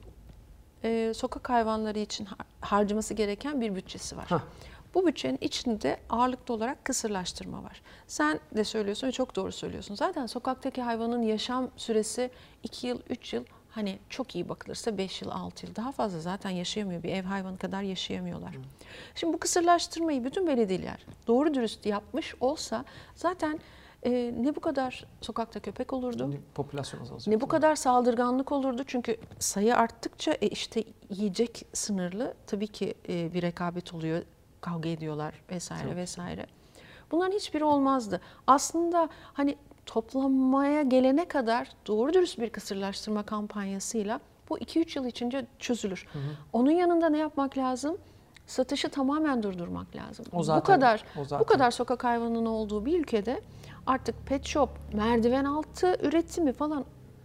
[0.85, 4.27] e, sokak hayvanları için har- harcaması gereken bir bütçesi var.
[4.29, 4.41] Hah.
[4.95, 7.83] Bu bütçenin içinde ağırlıklı olarak kısırlaştırma var.
[8.07, 9.95] Sen de söylüyorsun ve çok doğru söylüyorsun.
[9.95, 12.31] Zaten sokaktaki hayvanın yaşam süresi
[12.63, 16.51] 2 yıl, 3 yıl hani çok iyi bakılırsa 5 yıl, 6 yıl daha fazla zaten
[16.51, 17.03] yaşayamıyor.
[17.03, 18.55] Bir ev hayvanı kadar yaşayamıyorlar.
[19.15, 22.85] Şimdi bu kısırlaştırmayı bütün belediyeler doğru dürüst yapmış olsa
[23.15, 23.61] zaten
[24.03, 26.35] e, ne bu kadar sokakta köpek olurdu.
[26.55, 27.27] popülasyon azalacak.
[27.27, 33.35] Ne bu kadar saldırganlık olurdu çünkü sayı arttıkça e, işte yiyecek sınırlı tabii ki e,
[33.35, 34.23] bir rekabet oluyor,
[34.61, 35.97] kavga ediyorlar vesaire Tabii.
[35.97, 36.47] vesaire.
[37.11, 38.21] Bunların hiçbiri olmazdı.
[38.47, 39.57] Aslında hani
[39.87, 46.07] toplamaya gelene kadar doğru dürüst bir kısırlaştırma kampanyasıyla bu 2-3 yıl içinde çözülür.
[46.53, 47.97] Onun yanında ne yapmak lazım?
[48.47, 50.27] Satışı tamamen durdurmak lazım.
[50.33, 51.47] O bu zaten- kadar o bu zaten.
[51.47, 53.41] kadar sokak hayvanının olduğu bir ülkede
[53.87, 56.85] artık pet shop, merdiven altı üretimi falan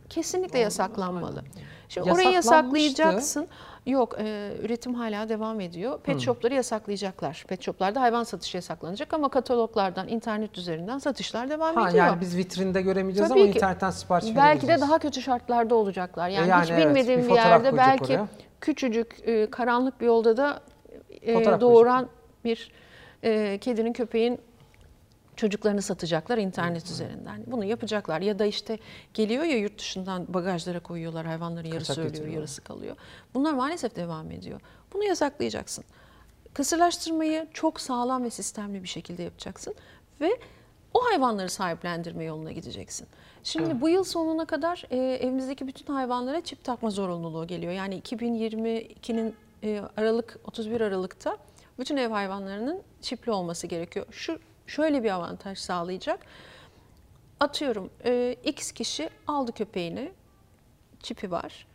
[0.10, 1.43] kesinlikle yasaklanmalı.
[1.89, 3.48] Şimdi orayı yasaklayacaksın.
[3.89, 5.99] Yok, e, üretim hala devam ediyor.
[6.02, 7.45] Pet shopları yasaklayacaklar.
[7.47, 12.06] Pet shoplarda hayvan satışı yasaklanacak ama kataloglardan, internet üzerinden satışlar devam Ha, ediyor.
[12.06, 13.58] yani biz vitrinde göremeyeceğiz Tabii ama ki.
[13.58, 14.82] internetten sipariş Belki de verebileceğiz.
[14.82, 16.30] daha kötü şartlarda olacaklar.
[16.30, 18.28] Yani, E yani hiç evet, bilmediğim bir bir, yerde koyacak belki oraya.
[18.62, 20.60] küçücük e, karanlık bir yolda da
[21.21, 22.08] e, doğuran
[22.45, 22.71] bir
[23.23, 24.39] e, kedinin köpeğin
[25.39, 27.43] çocuklarını satacaklar internet üzerinden.
[27.47, 28.80] Bunu yapacaklar ya da işte
[29.13, 32.95] geliyor ya yurt dışından bagajlara koyuyorlar hayvanların yarısı Kaçak ölüyor, yarısı kalıyor.
[33.34, 34.62] Bunlar maalesef devam ediyor.
[34.93, 35.84] Bunu yasaklayacaksın.
[36.54, 39.75] Kısırlaştırmayı çok sağlam ve sistemli bir şekilde yapacaksın
[40.21, 40.39] ve
[40.93, 43.08] o hayvanları sahiplendirme yoluna gideceksin.
[43.43, 47.73] Şimdi bu yıl sonuna kadar e, evimizdeki bütün hayvanlara çip takma zorunluluğu geliyor.
[47.73, 51.38] Yani 2022'nin e, Aralık 31 Aralık'ta
[51.80, 54.06] bütün ev hayvanlarının çipli olması gerekiyor.
[54.12, 56.19] Şu şöyle bir avantaj sağlayacak.
[57.39, 60.12] Atıyorum e, X kişi aldı köpeğini,
[61.03, 61.67] çipi var.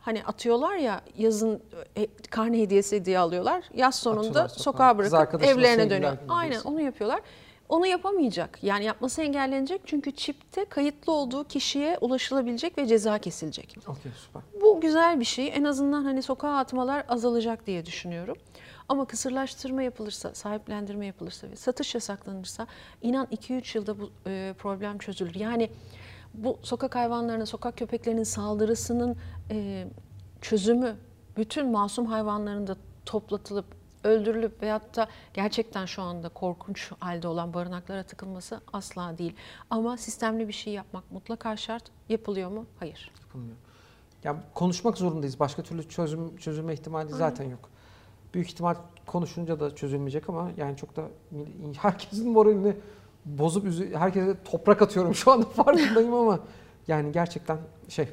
[0.00, 1.62] Hani atıyorlar ya yazın
[1.96, 3.64] e, karne hediyesi diye alıyorlar.
[3.74, 4.62] Yaz sonunda Atıyorlar sokağa.
[4.62, 6.16] sokağa bırakıp evlerine dönüyor.
[6.28, 7.20] Aynen onu yapıyorlar.
[7.68, 8.58] Onu yapamayacak.
[8.62, 13.76] Yani yapması engellenecek çünkü çipte kayıtlı olduğu kişiye ulaşılabilecek ve ceza kesilecek.
[13.86, 14.42] Okey süper.
[14.62, 15.48] Bu güzel bir şey.
[15.54, 18.36] En azından hani sokağa atmalar azalacak diye düşünüyorum.
[18.90, 22.66] Ama kısırlaştırma yapılırsa, sahiplendirme yapılırsa ve satış yasaklanırsa
[23.02, 25.34] inan 2-3 yılda bu e, problem çözülür.
[25.34, 25.70] Yani
[26.34, 29.16] bu sokak hayvanlarına, sokak köpeklerinin saldırısının
[29.50, 29.86] e,
[30.40, 30.96] çözümü
[31.36, 32.76] bütün masum hayvanların da
[33.06, 33.66] toplatılıp
[34.04, 39.36] öldürülüp veyahut da gerçekten şu anda korkunç halde olan barınaklara tıkılması asla değil.
[39.70, 41.84] Ama sistemli bir şey yapmak mutlaka şart.
[42.08, 42.66] Yapılıyor mu?
[42.78, 43.10] Hayır.
[43.22, 43.56] yapılmıyor.
[44.24, 45.40] Ya konuşmak zorundayız.
[45.40, 47.70] Başka türlü çözüm çözülme ihtimali zaten yok.
[48.34, 48.74] Büyük ihtimal
[49.06, 51.02] konuşunca da çözülmeyecek ama yani çok da
[51.82, 52.76] herkesin moralini
[53.24, 56.40] bozup üzü, herkese toprak atıyorum şu anda farkındayım ama
[56.88, 58.08] yani gerçekten şey.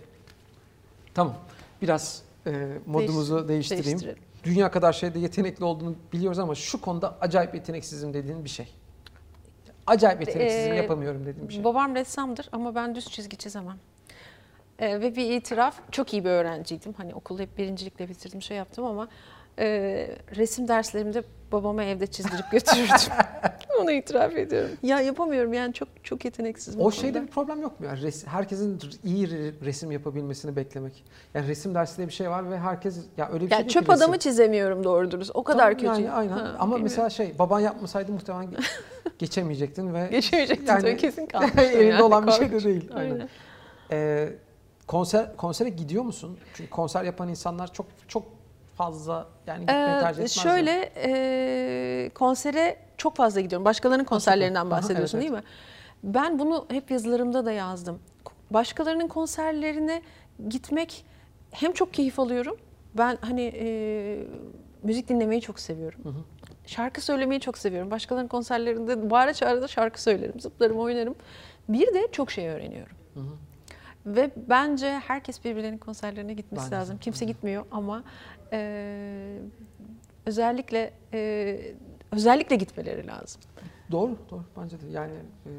[1.14, 1.36] Tamam.
[1.82, 3.86] Biraz e, modumuzu değiştireyim.
[3.86, 4.24] Değiştirelim.
[4.44, 8.68] Dünya kadar şeyde yetenekli olduğunu biliyoruz ama şu konuda acayip yeteneksizim dediğin bir şey.
[9.88, 11.64] Acayip yeteneksizim Ee, yapamıyorum dediğin bir şey.
[11.64, 13.78] Babam ressamdır ama ben düz çizgi çizemem.
[14.80, 16.94] Ee, ve bir itiraf, çok iyi bir öğrenciydim.
[16.94, 19.08] Hani okulu hep birincilikle bitirdim, şey yaptım ama
[19.60, 19.66] e,
[20.36, 22.96] resim derslerimde babama evde çizdirip götürürdüm.
[23.82, 24.70] Onu itiraf ediyorum.
[24.84, 26.82] Ya yapamıyorum yani çok çok yeteneksizim.
[26.82, 27.28] O şeyde konuda.
[27.28, 27.94] bir problem yok mu ya?
[27.94, 31.04] Res- herkesin iyi re- resim yapabilmesini beklemek.
[31.34, 33.74] Yani resim dersi diye bir şey var ve herkes ya öyle bir şey Yani değil
[33.74, 34.04] çöp ki resim.
[34.04, 35.32] adamı çizemiyorum doğru dürüst.
[35.34, 35.86] O kadar Tamam, kötü.
[35.86, 36.32] Yani, aynen.
[36.32, 36.84] Ha, Ama bilmiyorum.
[36.84, 38.64] mesela şey baban yapmasaydı muhtemelen ge-
[39.20, 41.60] geçemeyecektin ve geçemeyecektim yani- tabii kesin kalmıştım.
[41.60, 42.66] elinde yani, olan bir şey de korkunç.
[42.66, 42.90] değil.
[42.96, 43.12] Aynen.
[43.12, 43.30] Aynen.
[43.92, 44.30] Ee,
[44.88, 46.38] konser konsere gidiyor musun?
[46.54, 48.24] Çünkü konser yapan insanlar çok çok
[48.78, 50.42] fazla yani gitmeyi Ee, tercih etmezler.
[50.44, 53.66] şöyle e, konsere çok fazla gidiyorum.
[53.66, 55.48] Başkalarının konserlerinden Aha, bahsediyorsun evet, değil mi?
[56.04, 58.00] Ben bunu hep yazılarımda da yazdım.
[58.52, 60.02] Başkalarının konserlerine
[60.50, 61.06] gitmek
[61.52, 62.58] hem çok keyif alıyorum.
[62.98, 64.20] Ben hani e,
[64.84, 66.26] müzik dinlemeyi çok seviyorum.
[66.66, 67.92] Şarkı söylemeyi çok seviyorum.
[67.92, 71.16] Başkalarının konserlerinde bağıra çağıra da şarkı söylerim, zıplarım, oynarım.
[71.70, 72.98] Bir de çok şey öğreniyorum.
[74.06, 76.98] Ve bence herkes birbirlerinin konserlerine gitmesi Bence lazım.
[76.98, 78.04] Kimse gitmiyor ama
[78.54, 79.40] e,
[80.26, 81.58] özellikle e,
[82.12, 83.42] özellikle gitmeleri lazım.
[83.92, 84.88] Doğru, doğru bence de.
[84.92, 85.14] Yani
[85.46, 85.50] e,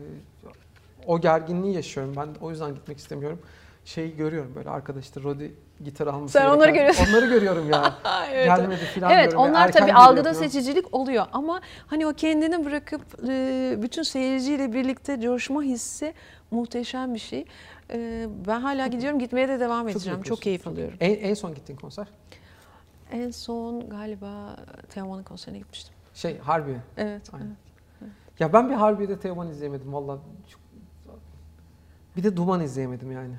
[1.07, 2.17] o gerginliği yaşıyorum.
[2.17, 3.39] Ben o yüzden gitmek istemiyorum.
[3.85, 7.07] Şeyi görüyorum böyle arkada işte Rodi gitar alması Sen onları gereken- görüyorsun.
[7.13, 7.95] Onları görüyorum ya.
[8.33, 13.19] evet, Gelmedi falan Evet diyorum onlar tabii algıda seçicilik oluyor ama hani o kendini bırakıp
[13.83, 16.15] bütün seyirciyle birlikte coşma hissi
[16.51, 17.45] muhteşem bir şey.
[18.47, 20.17] Ben hala gidiyorum gitmeye de devam Çok edeceğim.
[20.17, 20.73] Çok, yapıyorsun, keyif çok.
[20.73, 20.97] alıyorum.
[21.01, 22.07] En, en son gittiğin konser?
[23.13, 24.57] En son galiba
[24.89, 25.95] Teoman'ın konserine gitmiştim.
[26.15, 26.81] Şey Harbiye.
[26.97, 27.35] Evet.
[27.35, 27.57] Aynen.
[28.03, 28.13] evet.
[28.39, 30.19] Ya ben bir Harbiye'de Teoman izleyemedim valla.
[30.49, 30.61] Çok-
[32.17, 33.35] Bir de Duman izleyemedim yani.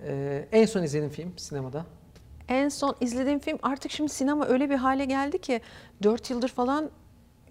[0.00, 1.84] Ee, en son izlediğim film sinemada.
[2.48, 5.60] En son izlediğim film artık şimdi sinema öyle bir hale geldi ki
[6.02, 6.90] 4 yıldır falan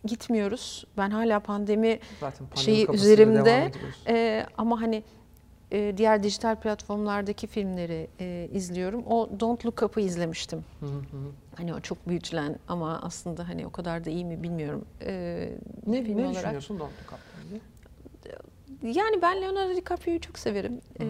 [0.05, 0.85] gitmiyoruz.
[0.97, 3.71] Ben hala pandemi Zaten pandemi şeyi üzerimde.
[4.07, 5.03] Ee, ama hani
[5.71, 9.03] e, diğer dijital platformlardaki filmleri e, izliyorum.
[9.07, 10.65] O Don't Look Up'ı izlemiştim.
[10.79, 11.31] Hı hı hı.
[11.55, 14.85] Hani o çok büyütülen ama aslında hani o kadar da iyi mi bilmiyorum.
[15.01, 15.49] Ee,
[15.87, 16.35] Ne, film ne olarak.
[16.35, 17.61] düşünüyorsun Don't Look ilgili?
[18.81, 20.81] Yani ben Leonardo DiCaprio'yu çok severim.
[20.99, 21.03] Ee,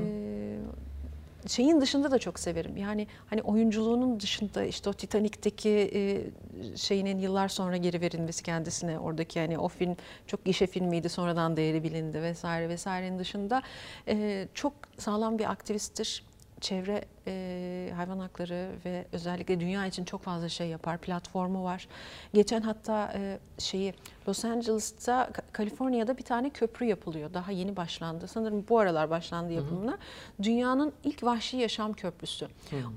[1.47, 2.77] şeyin dışında da çok severim.
[2.77, 9.39] Yani hani oyunculuğunun dışında işte o Titanic'teki e, şeyinin yıllar sonra geri verilmesi kendisine oradaki
[9.39, 13.61] yani o film çok gişe filmiydi sonradan değeri bilindi vesaire vesairenin dışında
[14.07, 16.23] e, çok sağlam bir aktivisttir.
[16.61, 20.97] Çevre e, hayvan hakları ve özellikle dünya için çok fazla şey yapar.
[20.97, 21.87] Platformu var.
[22.33, 23.93] Geçen hatta e, şeyi
[24.27, 27.33] Los Angeles'ta, Ka- Kaliforniya'da bir tane köprü yapılıyor.
[27.33, 28.27] Daha yeni başlandı.
[28.27, 29.97] Sanırım bu aralar başlandı yapımına.
[30.43, 32.47] Dünyanın ilk vahşi yaşam köprüsü.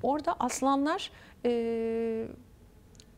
[0.02, 1.10] Orada aslanlar
[1.44, 1.50] e,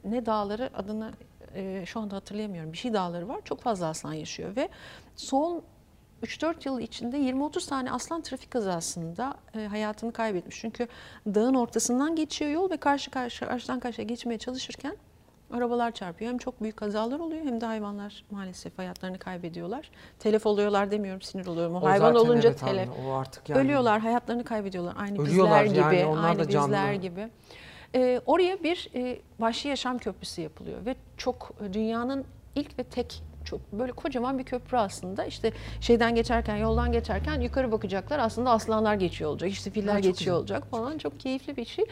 [0.05, 1.12] ne dağları adını
[1.55, 2.72] e, şu anda hatırlayamıyorum.
[2.72, 3.40] Bir şey dağları var.
[3.44, 4.68] Çok fazla aslan yaşıyor ve
[5.16, 5.62] son
[6.22, 10.61] 3-4 yıl içinde 20-30 tane aslan trafik kazasında e, hayatını kaybetmiş.
[10.61, 10.88] Çünkü
[11.26, 14.96] dağın ortasından geçiyor yol ve karşı karşı karşıdan karşıya geçmeye çalışırken
[15.52, 16.30] arabalar çarpıyor.
[16.30, 19.90] Hem çok büyük kazalar oluyor hem de hayvanlar maalesef hayatlarını kaybediyorlar.
[20.18, 21.74] Telef oluyorlar demiyorum sinir oluyorum.
[21.74, 22.88] O, O hayvan zaten olunca evet abi, telef.
[23.06, 23.61] O artık yani.
[23.61, 24.94] Ölüyorlar, hayatlarını kaybediyorlar.
[24.98, 26.68] Aynı Ölüyorlar bizler yani, gibi, onlar aynı da canlı.
[26.68, 27.28] bizler gibi.
[27.94, 33.22] Ee, oraya bir e, vahşi yaşam köprüsü yapılıyor ve çok e, dünyanın ilk ve tek
[33.44, 35.24] çok böyle kocaman bir köprü aslında.
[35.24, 38.18] İşte şeyden geçerken, yoldan geçerken yukarı bakacaklar.
[38.18, 40.35] Aslında aslanlar geçiyor olacak, işte filler Ha, geçiyor güzel.
[40.35, 40.98] olacak falan.
[40.98, 41.85] Çok keyifli bir şey.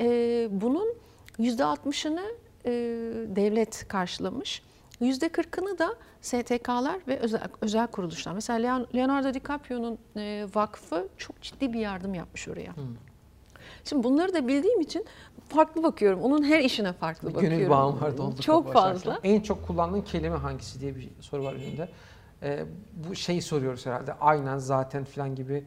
[0.00, 0.94] Ee, bunun
[1.38, 2.22] yüzde altmışını
[2.64, 2.70] e,
[3.36, 4.62] devlet karşılamış.
[5.00, 8.32] Yüzde kırkını da STK'lar ve özel, özel kuruluşlar.
[8.32, 12.72] Mesela Leon- Leonardo DiCaprio'nun e, vakfı çok ciddi bir yardım yapmış oraya.
[13.88, 15.04] Şimdi bunları da bildiğim için
[15.48, 16.20] farklı bakıyorum.
[16.22, 17.58] Onun her işine farklı Bir bakıyorum.
[17.58, 19.18] Gönül bağım var Don't Look Çok fazla.
[19.24, 21.88] En çok kullandığın kelime hangisi diye bir soru var önünde.
[22.42, 24.14] Ee, bu şeyi soruyoruz herhalde.
[24.20, 25.64] Aynen zaten falan gibi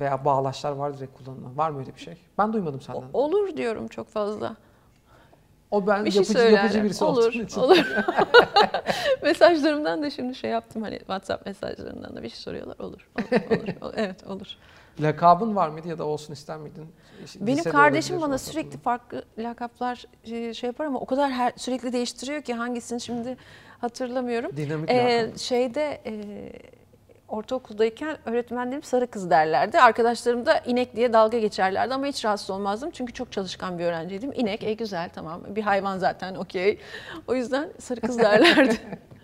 [0.00, 1.58] veya bağlaçlar var direkt kullanılan.
[1.58, 2.16] Var mı öyle bir şey?
[2.38, 3.00] Ben duymadım senden.
[3.12, 4.56] O- Olur diyorum çok fazla.
[5.70, 6.62] O ben Bir şey yapıcı, söylerler.
[6.62, 7.60] yapıcı birisi olur, için.
[7.60, 7.94] olur.
[9.22, 12.78] Mesajlarımdan da şimdi şey yaptım hani WhatsApp mesajlarından da bir şey soruyorlar.
[12.78, 13.68] Olur, olur, olur.
[13.82, 13.92] olur.
[13.96, 14.56] Evet olur.
[15.00, 16.86] Lakabın var mıydı ya da olsun ister miydin?
[17.40, 21.92] Benim lisede kardeşim bana sürekli farklı lakaplar şey şey yapar ama o kadar her, sürekli
[21.92, 23.36] değiştiriyor ki hangisini şimdi
[23.78, 24.56] hatırlamıyorum.
[24.56, 25.38] Dinamik Ee, lakap.
[25.38, 26.12] şeyde e,
[27.28, 29.80] ortaokuldayken öğretmenlerim sarı kız derlerdi.
[29.80, 32.90] Arkadaşlarım da inek diye dalga geçerlerdi ama hiç rahatsız olmazdım.
[32.90, 34.32] Çünkü çok çalışkan bir öğrenciydim.
[34.34, 35.42] İnek, e güzel tamam.
[35.48, 36.78] Bir hayvan zaten okey.
[37.28, 38.76] O yüzden sarı kız derlerdi.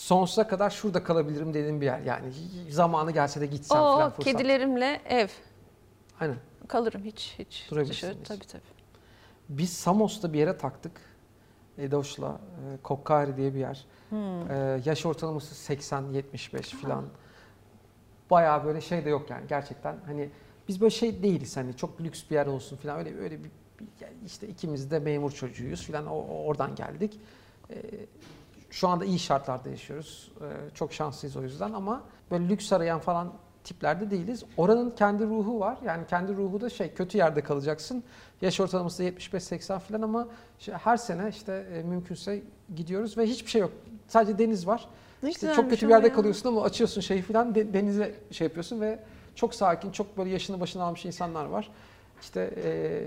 [0.00, 2.00] Sonsuza kadar şurada kalabilirim dediğim bir yer.
[2.00, 2.32] Yani
[2.70, 4.32] zamanı gelse de gitsem o falan fırsat.
[4.32, 5.28] kedilerimle ev.
[6.20, 6.36] Aynen.
[6.68, 7.66] Kalırım hiç hiç.
[7.70, 8.16] Durabilirsiniz.
[8.24, 8.62] Tabii tabii.
[9.48, 10.92] Biz Samos'ta bir yere taktık.
[11.78, 12.28] Edoş'la.
[12.74, 13.84] E, Kokkari diye bir yer.
[14.10, 14.50] Hmm.
[14.50, 17.04] E, yaş ortalaması 80-75 falan.
[18.30, 19.96] Bayağı böyle şey de yok yani gerçekten.
[20.06, 20.30] Hani
[20.68, 24.26] biz böyle şey değiliz hani çok lüks bir yer olsun falan öyle öyle bir, bir-
[24.26, 27.20] işte ikimiz de memur çocuğuyuz falan o- oradan geldik.
[27.70, 27.74] E,
[28.76, 30.32] şu anda iyi şartlarda yaşıyoruz.
[30.40, 33.32] E, çok şanslıyız o yüzden ama böyle lüks arayan falan
[33.64, 34.44] tiplerde değiliz.
[34.56, 35.78] Oranın kendi ruhu var.
[35.84, 38.04] Yani kendi ruhu da şey kötü yerde kalacaksın.
[38.40, 42.42] Yaş ortalaması da 75-80 falan ama işte her sene işte e, mümkünse
[42.76, 43.72] gidiyoruz ve hiçbir şey yok.
[44.08, 44.88] Sadece deniz var.
[45.22, 46.14] Ne İşte çok kötü bir yerde ya.
[46.14, 48.98] kalıyorsun ama açıyorsun şeyi falan de- denize şey yapıyorsun ve
[49.34, 51.70] çok sakin, çok böyle yaşını başına almış insanlar var.
[52.20, 53.02] İşte e,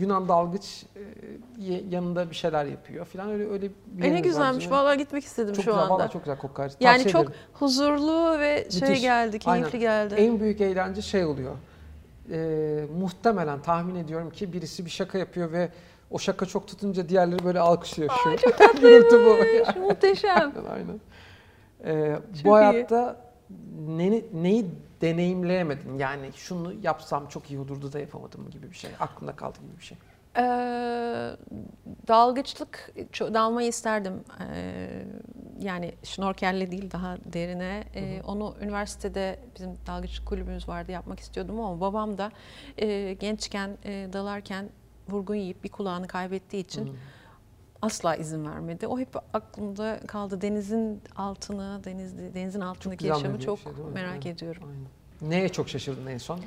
[0.00, 4.70] Yunan dalgıç e, yanında bir şeyler yapıyor falan öyle öyle bir E ne güzelmiş.
[4.70, 6.08] Vallahi gitmek istedim çok şu güzel, anda.
[6.08, 6.72] Çok güzel Kokkari.
[6.80, 7.38] Yani Tavsiye çok ederim.
[7.52, 9.00] huzurlu ve şey Müthiş.
[9.00, 9.80] geldi, keyifli Aynen.
[9.80, 10.14] geldi.
[10.14, 11.54] En büyük eğlence şey oluyor.
[12.32, 12.36] E,
[12.98, 15.68] muhtemelen tahmin ediyorum ki birisi bir şaka yapıyor ve
[16.10, 18.10] o şaka çok tutunca diğerleri böyle alkışlıyor.
[18.24, 18.36] Şu.
[18.36, 19.36] çok Gürültü bu.
[19.72, 20.30] Şu Muhteşem.
[20.56, 21.00] Aynen, aynen.
[21.84, 22.64] Ee, bu iyi.
[22.64, 23.16] hayatta
[23.88, 24.66] ne, neyi
[25.04, 25.98] deneyimleyemedim?
[25.98, 28.90] Yani şunu yapsam çok iyi olurdu da yapamadım gibi bir şey.
[29.00, 29.98] Aklımda kaldı gibi bir şey.
[30.36, 30.42] Ee,
[32.08, 34.24] dalgıçlık dalmayı isterdim.
[34.40, 35.04] Ee,
[35.60, 37.84] yani şnorkelle değil daha derine.
[37.94, 42.32] Ee, onu üniversitede bizim dalgıçlık kulübümüz vardı yapmak istiyordum ama babam da
[42.78, 44.68] e, gençken e, dalarken
[45.08, 46.94] vurgun yiyip bir kulağını kaybettiği için Hmm.
[47.84, 48.86] Asla izin vermedi.
[48.86, 50.40] O hep aklımda kaldı.
[50.40, 54.26] Denizin altını, deniz denizin altındaki güzel yaşamı çok şey merak Evet.
[54.26, 54.62] ediyorum.
[54.66, 55.30] Aynen.
[55.30, 56.40] Neye çok şaşırdın en son?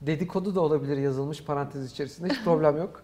[0.00, 2.28] Dedikodu da olabilir yazılmış parantez içerisinde.
[2.28, 3.02] Hiç problem yok.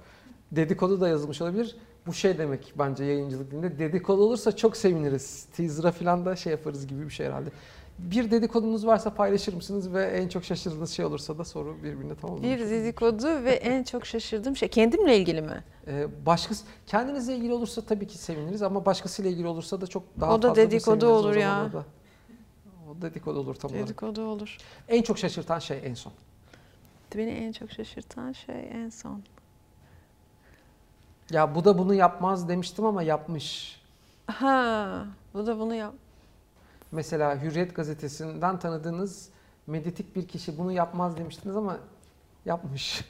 [0.52, 1.76] Dedikodu da yazılmış olabilir.
[2.10, 3.78] Bu şey demek bence yayıncılık dilinde.
[3.78, 5.44] Dedikodu olursa çok seviniriz.
[5.56, 7.50] Teaser'a falan da şey yaparız gibi bir şey herhalde.
[7.98, 12.48] Bir dedikodunuz varsa paylaşır mısınız ve en çok şaşırdığınız şey olursa da soru birbirine tamamlamış.
[12.50, 12.70] Bir oluruz.
[12.70, 15.64] dedikodu ve en çok şaşırdığım şey kendimle ilgili mi?
[15.86, 20.34] Ee, başkası kendinizle ilgili olursa tabii ki seviniriz ama başkasıyla ilgili olursa da çok daha
[20.34, 21.72] O da fazla bir dedikodu seviniriz o olur ya.
[21.72, 21.84] da.
[22.90, 23.86] O dedikodu olur tam olarak.
[23.86, 24.56] Dedikodu olur.
[24.88, 26.12] En çok şaşırtan şey en son.
[27.16, 29.22] Beni en çok şaşırtan şey en son.
[31.30, 33.80] Ya bu da bunu yapmaz demiştim ama yapmış.
[34.26, 35.94] Ha, bu da bunu yap.
[36.92, 39.28] Mesela Hürriyet gazetesinden tanıdığınız
[39.66, 41.76] medyatik bir kişi bunu yapmaz demiştiniz ama
[42.44, 43.04] yapmış.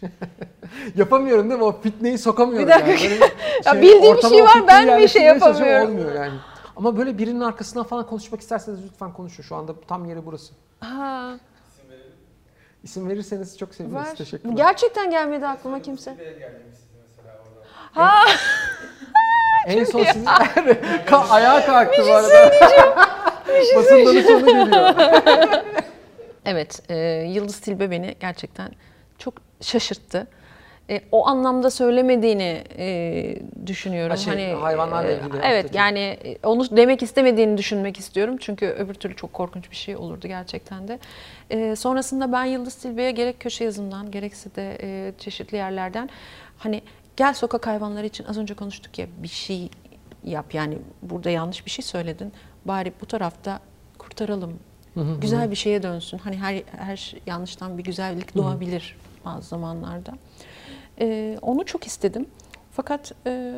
[0.96, 1.64] Yapamıyorum değil mi?
[1.64, 2.68] O fitneyi sokamıyorum.
[2.68, 2.90] Bir dakika.
[2.90, 3.20] Yani.
[3.20, 3.24] Böyle
[3.64, 5.90] Ya bildiğim bir şey var, ben bir şey yapamıyorum.
[5.90, 6.38] Olmuyor yani.
[6.76, 9.42] Ama böyle birinin arkasından falan konuşmak isterseniz lütfen konuşun.
[9.42, 10.54] Şu anda tam yeri burası.
[10.80, 11.38] Ha,
[12.82, 14.14] İsim verirseniz çok seviniriz.
[14.14, 14.54] Teşekkürler.
[14.54, 16.16] Gerçekten gelmedi aklıma kimse.
[19.66, 20.24] En son sizin
[21.06, 22.50] Ka- ayağa kalktı bu arada.
[23.76, 24.94] Basın danışmanı geliyor.
[26.44, 26.96] Evet, e,
[27.28, 28.70] Yıldız Tilbe beni gerçekten
[29.18, 30.26] çok şaşırttı.
[30.90, 34.10] E, o anlamda söylemediğini e, düşünüyorum.
[34.10, 38.36] Ha, şey, hayvanlarla e, ilgili Evet, yaptığı yani e, onu demek istemediğini düşünmek istiyorum.
[38.40, 40.98] Çünkü öbür türlü çok korkunç bir şey olurdu gerçekten de.
[41.50, 46.10] E, sonrasında ben Yıldız Tilbe'ye gerek köşe yazımdan, gerekse de e, çeşitli yerlerden
[46.58, 46.82] hani
[47.20, 49.70] gel sokak hayvanları için az önce konuştuk ya bir şey
[50.24, 50.54] yap.
[50.54, 52.32] Yani burada yanlış bir şey söyledin.
[52.64, 53.60] Bari bu tarafta
[53.98, 54.58] kurtaralım.
[55.20, 56.18] Güzel bir şeye dönsün.
[56.18, 60.12] Hani her her yanlıştan bir güzellik doğabilir bazı zamanlarda.
[61.00, 62.26] Ee, onu çok istedim.
[62.72, 63.52] Fakat e,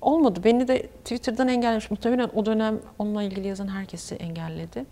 [0.00, 0.40] olmadı.
[0.44, 1.90] Beni de Twitter'dan engellemiş.
[1.90, 4.84] Muhtemelen o dönem onunla ilgili yazan herkesi engelledi.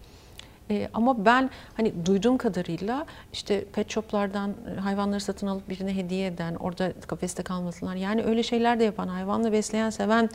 [0.71, 6.27] Ee, ama ben hani duyduğum kadarıyla işte pet shoplardan e, hayvanları satın alıp birine hediye
[6.27, 7.97] eden, orada kafeste kalmasınlar.
[7.97, 10.31] Yani öyle şeyler de yapan, hayvanla besleyen, seven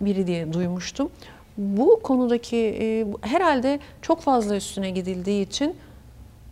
[0.00, 1.10] biri diye duymuştum.
[1.56, 5.76] Bu konudaki e, herhalde çok fazla üstüne gidildiği için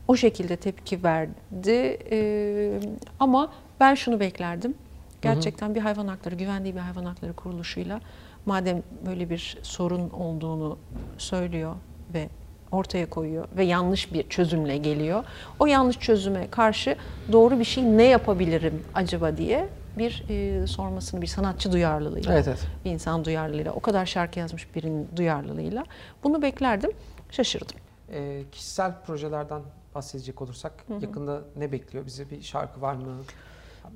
[0.09, 1.99] o şekilde tepki verdi.
[2.11, 2.81] Ee,
[3.21, 4.75] ama ben şunu beklerdim.
[5.23, 8.01] Gerçekten bir hayvan hakları, güvendiği bir hayvan hakları kuruluşuyla
[8.47, 10.79] madem böyle bir sorun olduğunu
[11.19, 11.75] söylüyor
[12.15, 12.29] ve
[12.73, 15.25] ortaya koyuyor ve yanlış bir çözümle geliyor.
[15.59, 16.97] O yanlış çözüme karşı
[17.33, 22.67] doğru bir şey ne yapabilirim acaba diye bir e, sormasını bir sanatçı duyarlılığıyla, Evet, evet.
[22.85, 25.85] bir insan duyarlılığıyla, o kadar şarkı yazmış birinin duyarlılığıyla
[26.25, 26.91] bunu beklerdim.
[27.31, 27.77] Şaşırdım.
[28.13, 29.63] Ee, kişisel projelerden
[29.95, 32.31] bahsedecek olursak yakında ne bekliyor bizi?
[32.31, 33.17] Bir şarkı var mı?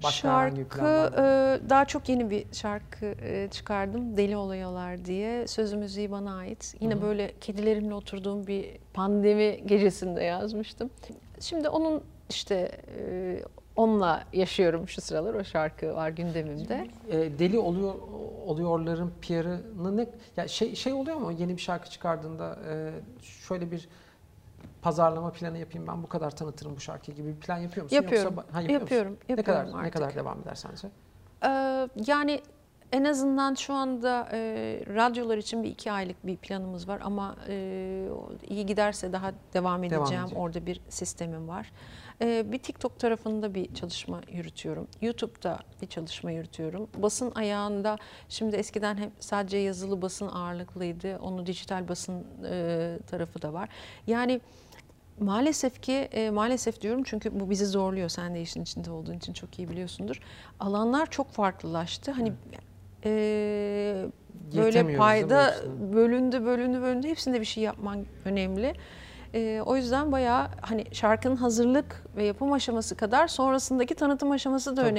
[0.02, 4.16] Başka Şarkı e, daha çok yeni bir şarkı e, çıkardım.
[4.16, 5.46] Deli Oluyorlar diye.
[5.46, 6.74] Sözü müziği bana ait.
[6.80, 10.90] Yine böyle kedilerimle oturduğum bir pandemi gecesinde yazmıştım.
[11.40, 13.38] Şimdi onun işte e,
[13.76, 15.34] onunla yaşıyorum şu sıralar.
[15.34, 16.88] O şarkı var gündemimde.
[17.10, 17.94] E, deli oluyor
[18.46, 22.90] oluyorların PR'ını ne ya şey şey oluyor mu yeni bir şarkı çıkardığında e,
[23.22, 23.88] şöyle bir
[24.82, 27.96] pazarlama planı yapayım ben bu kadar tanıtırım bu şarkıyı gibi bir plan yapıyor musun?
[27.96, 28.34] Yapıyorum.
[28.36, 28.94] Yoksa, ha, yapıyor musun?
[28.96, 29.18] yapıyorum.
[29.28, 30.18] Ne kadar yapıyorum ne kadar artık.
[30.20, 30.88] devam eder sence?
[31.44, 32.40] Ee, yani
[32.92, 34.38] en azından şu anda e,
[34.94, 38.08] radyolar için bir iki aylık bir planımız var ama e,
[38.48, 40.22] iyi giderse daha devam edeceğim.
[40.22, 40.38] edecek.
[40.38, 41.72] Orada bir sistemim var.
[42.20, 44.88] E, bir TikTok tarafında bir çalışma yürütüyorum.
[45.00, 46.88] YouTube'da bir çalışma yürütüyorum.
[46.96, 51.18] Basın ayağında şimdi eskiden hep sadece yazılı basın ağırlıklıydı.
[51.18, 53.68] Onu dijital basın e, tarafı da var.
[54.06, 54.40] Yani
[55.20, 58.08] Maalesef ki e, maalesef diyorum çünkü bu bizi zorluyor.
[58.08, 60.20] Sen de işin içinde olduğun için çok iyi biliyorsundur.
[60.60, 62.12] Alanlar çok farklılaştı.
[62.12, 62.32] Hani
[63.04, 64.06] e,
[64.56, 65.54] böyle payda
[65.92, 68.74] bölündü bölündü bölündü hepsinde bir şey yapman önemli.
[69.34, 74.82] E, o yüzden bayağı hani şarkının hazırlık ve yapım aşaması kadar sonrasındaki tanıtım aşaması da
[74.82, 74.94] Tabii,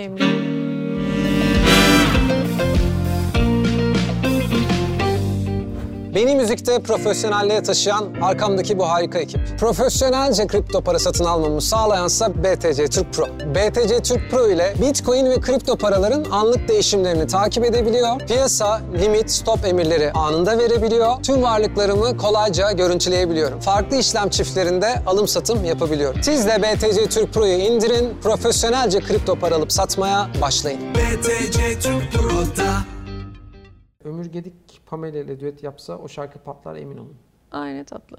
[6.17, 9.41] Beni müzikte profesyonelliğe taşıyan arkamdaki bu harika ekip.
[9.59, 13.25] Profesyonelce kripto para satın almamı sağlayansa BTC Türk Pro.
[13.27, 18.19] BTC Türk Pro ile Bitcoin ve kripto paraların anlık değişimlerini takip edebiliyor.
[18.19, 21.23] Piyasa, limit, stop emirleri anında verebiliyor.
[21.23, 23.59] Tüm varlıklarımı kolayca görüntüleyebiliyorum.
[23.59, 26.23] Farklı işlem çiftlerinde alım satım yapabiliyorum.
[26.23, 30.81] Siz de BTC Türk Pro'yu indirin, profesyonelce kripto para alıp satmaya başlayın.
[30.95, 32.97] BTC Türk Pro'da
[34.03, 37.17] Ömür Gedik Pamela ile düet yapsa o şarkı patlar emin olun.
[37.51, 38.17] Aynı tatlı.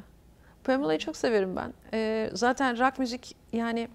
[0.65, 1.75] Pamela'yı çok severim ben.
[1.93, 3.89] Ee, zaten rock müzik yani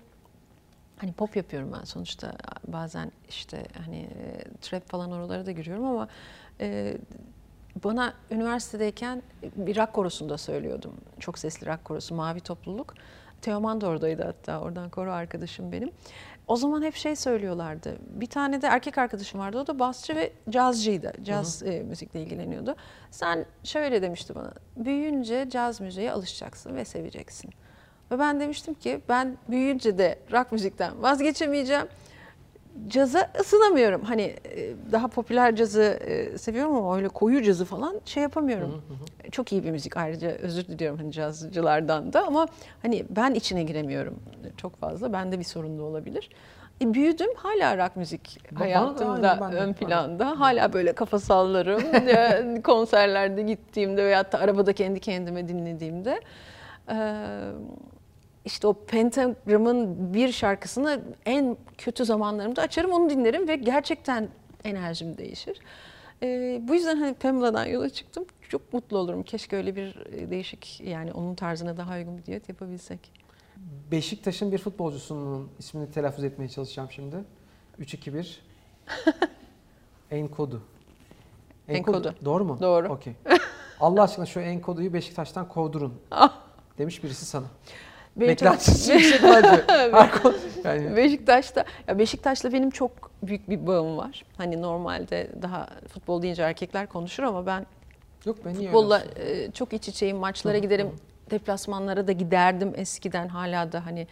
[0.97, 2.35] hani pop yapıyorum ben sonuçta
[2.67, 6.07] bazen işte hani e, trap falan oralara da giriyorum ama
[6.61, 6.97] e,
[7.83, 9.23] bana üniversitedeyken
[9.55, 10.93] bir rock korosunda söylüyordum.
[11.19, 12.93] Çok sesli rock korosu Mavi Topluluk.
[13.41, 15.91] Teoman da oradaydı hatta oradan koro arkadaşım benim.
[16.47, 17.97] O zaman hep şey söylüyorlardı.
[18.09, 19.57] Bir tane de erkek arkadaşım vardı.
[19.59, 21.13] O da basçı ve cazcıydı.
[21.23, 22.75] Caz e, müzikle ilgileniyordu.
[23.11, 24.53] Sen şöyle demişti bana.
[24.77, 27.51] Büyüyünce caz müziğe alışacaksın ve seveceksin.
[28.11, 31.87] Ve ben demiştim ki ben büyüyünce de rock müzikten vazgeçemeyeceğim.
[32.87, 34.01] Caza ısınamıyorum.
[34.01, 38.81] Hani e, daha popüler cazı e, seviyorum ama öyle koyu cazı falan şey yapamıyorum.
[39.31, 42.47] Çok iyi bir müzik ayrıca özür diliyorum hani cazcılardan da ama
[42.81, 44.19] hani ben içine giremiyorum
[44.57, 45.13] çok fazla.
[45.13, 46.29] Bende bir sorun da olabilir.
[46.81, 49.55] E, büyüdüm hala rock müzik hayatımda ben de.
[49.55, 50.39] ön planda.
[50.39, 52.61] Hala böyle kafa sallarım.
[52.61, 56.19] Konserlerde gittiğimde veyahut da arabada kendi kendime dinlediğimde.
[56.89, 56.95] Ee,
[58.45, 64.29] işte o Pentagram'ın bir şarkısını en kötü zamanlarımda açarım onu dinlerim ve gerçekten
[64.63, 65.59] enerjim değişir.
[66.23, 68.25] Ee, bu yüzden hani Pamela'dan yola çıktım.
[68.49, 69.23] Çok mutlu olurum.
[69.23, 73.11] Keşke öyle bir e, değişik yani onun tarzına daha uygun bir düet yapabilsek.
[73.91, 77.15] Beşiktaş'ın bir futbolcusunun ismini telaffuz etmeye çalışacağım şimdi.
[77.79, 78.35] 3-2-1.
[80.11, 80.61] Enkodu.
[81.67, 82.15] Enkodu.
[82.25, 82.57] Doğru mu?
[82.61, 82.89] Doğru.
[82.89, 83.13] Okey.
[83.79, 85.93] Allah aşkına şu Enkodu'yu Beşiktaş'tan kovdurun.
[86.11, 86.39] Ah.
[86.77, 87.45] Demiş birisi sana.
[89.91, 92.91] Her konu- yani Beşiktaş'ta ya Beşiktaş'la benim çok
[93.23, 94.23] büyük bir bağım var.
[94.37, 97.65] Hani normalde daha futbol deyince erkekler konuşur ama ben
[98.25, 100.17] yok ben futbolla e, çok iç içeyim.
[100.17, 100.91] Maçlara giderim.
[101.31, 104.07] Deplasmanlara da giderdim eskiden hala da hani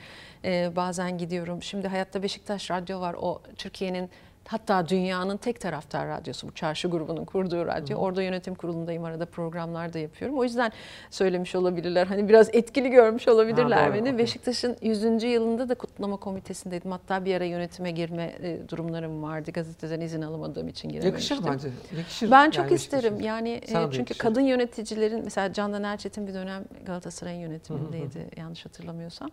[0.46, 1.64] e, bazen gidiyorum.
[1.64, 3.16] Şimdi Hayatta Beşiktaş Radyo var.
[3.22, 4.10] O Türkiye'nin
[4.48, 7.98] hatta dünyanın tek taraftar radyosu bu çarşı grubunun kurduğu radyo.
[7.98, 10.38] Orada yönetim kurulundayım arada programlar da yapıyorum.
[10.38, 10.72] O yüzden
[11.10, 12.08] söylemiş olabilirler.
[12.08, 14.02] Hani biraz etkili görmüş olabilirler doğru, beni.
[14.02, 14.18] okey.
[14.18, 15.24] Beşiktaş'ın 100.
[15.24, 16.92] yılında da kutlama komitesindeydim.
[16.92, 19.52] Hatta bir ara yönetime girme e, durumlarım vardı.
[19.52, 21.38] Gazeteden izin alamadığım için girememiştim.
[21.38, 21.98] Yakışır bence.
[21.98, 22.32] Yakışır.
[22.32, 23.04] Ben çok yani isterim.
[23.04, 23.28] Beşiktaş'a.
[23.28, 24.20] Yani e, Sana da çünkü yakışır.
[24.20, 29.30] kadın yöneticilerin mesela Candan Erçetin bir dönem Galatasaray'ın yönetimindeydi yanlış hatırlamıyorsam.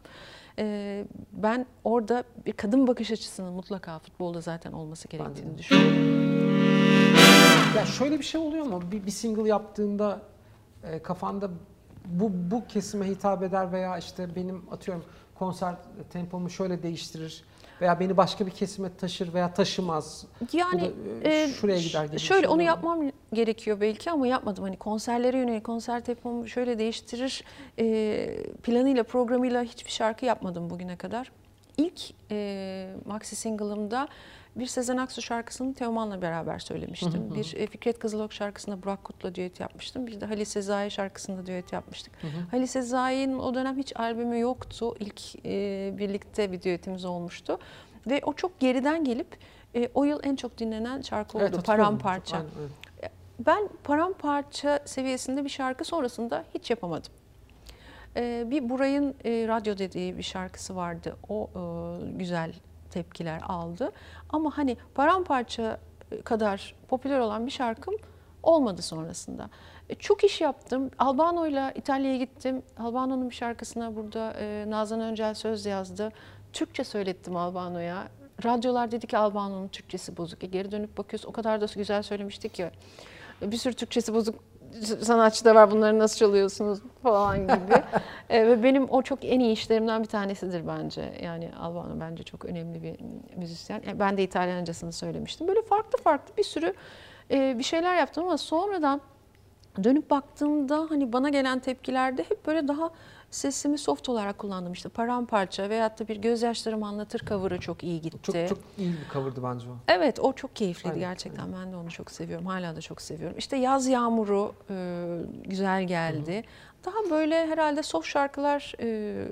[0.58, 6.18] E, ben orada bir kadın bakış açısının mutlaka futbolda zaten olması gerektiğini düşünüyorum.
[7.76, 8.82] Ya şöyle bir şey oluyor mu?
[8.92, 10.22] Bir, bir single yaptığında
[10.84, 11.50] e, kafanda
[12.06, 15.04] bu bu kesime hitap eder veya işte benim atıyorum
[15.34, 15.74] konser
[16.10, 17.44] tempomu şöyle değiştirir
[17.80, 20.26] veya beni başka bir kesime taşır veya taşımaz.
[20.52, 23.00] Yani da, e, e, şuraya gider gibi Şöyle şey onu yapmam
[23.32, 24.64] gerekiyor belki ama yapmadım.
[24.64, 27.44] Hani konserlere yönelik konser tempomu şöyle değiştirir.
[27.78, 31.32] E, planıyla programıyla hiçbir şarkı yapmadım bugüne kadar.
[31.76, 32.00] ilk
[32.30, 34.08] e, maxi single'ımda
[34.58, 37.34] bir Sezen Aksu şarkısını Teoman'la beraber söylemiştim.
[37.34, 40.06] bir e, Fikret Kızılok şarkısında Burak Kut'la düet yapmıştım.
[40.06, 42.12] Bir de Halil Sezai şarkısında düet yapmıştık.
[42.50, 44.94] Halil Sezai'nin o dönem hiç albümü yoktu.
[45.00, 47.58] İlk e, birlikte bir düetimiz olmuştu.
[48.06, 49.36] Ve o çok geriden gelip
[49.74, 51.44] e, o yıl en çok dinlenen şarkı oldu.
[51.44, 51.98] Evet, hatırlıyorum.
[51.98, 52.36] Paramparça.
[52.36, 52.48] Aynen,
[53.00, 53.10] evet.
[53.46, 57.12] Ben paramparça seviyesinde bir şarkı sonrasında hiç yapamadım.
[58.16, 61.16] Ee, bir Buray'ın e, radyo dediği bir şarkısı vardı.
[61.28, 61.60] O e,
[62.18, 62.52] güzel
[62.98, 63.92] tepkiler aldı.
[64.30, 65.80] Ama hani paramparça
[66.24, 67.94] kadar popüler olan bir şarkım
[68.42, 69.50] olmadı sonrasında.
[69.88, 70.90] E, çok iş yaptım.
[70.98, 72.62] Albano'yla İtalya'ya gittim.
[72.78, 76.12] Albano'nun bir şarkısına burada e, Nazan Öncel söz yazdı.
[76.52, 78.08] Türkçe söylettim Albano'ya.
[78.44, 80.44] Radyolar dedi ki Albano'nun Türkçesi bozuk.
[80.44, 82.70] E, geri dönüp bakıyoruz o kadar da güzel söylemiştik ki.
[83.42, 84.34] E, bir sürü Türkçesi bozuk
[85.02, 87.82] sanatçı da var bunları nasıl çalıyorsunuz falan gibi.
[88.30, 91.12] e, ve benim o çok en iyi işlerimden bir tanesidir bence.
[91.22, 92.96] Yani Albano bence çok önemli bir
[93.36, 93.82] müzisyen.
[93.86, 95.48] E, ben de İtalyancasını söylemiştim.
[95.48, 96.74] Böyle farklı farklı bir sürü
[97.30, 99.00] e, bir şeyler yaptım ama sonradan
[99.84, 102.90] dönüp baktığımda hani bana gelen tepkilerde hep böyle daha
[103.30, 108.18] sesimi soft olarak kullandım işte paramparça veyahut da bir gözyaşlarımı anlatır cover'ı çok iyi gitti.
[108.22, 109.76] Çok çok iyi bir cover'dı bence o.
[109.88, 113.38] Evet o çok keyifliydi Aynen, gerçekten ben de onu çok seviyorum hala da çok seviyorum.
[113.38, 115.06] İşte Yaz Yağmuru e,
[115.44, 116.44] güzel geldi.
[116.84, 119.28] Daha böyle herhalde soft şarkılar e,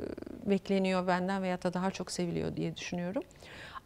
[0.46, 3.22] bekleniyor benden veyahut da daha çok seviliyor diye düşünüyorum.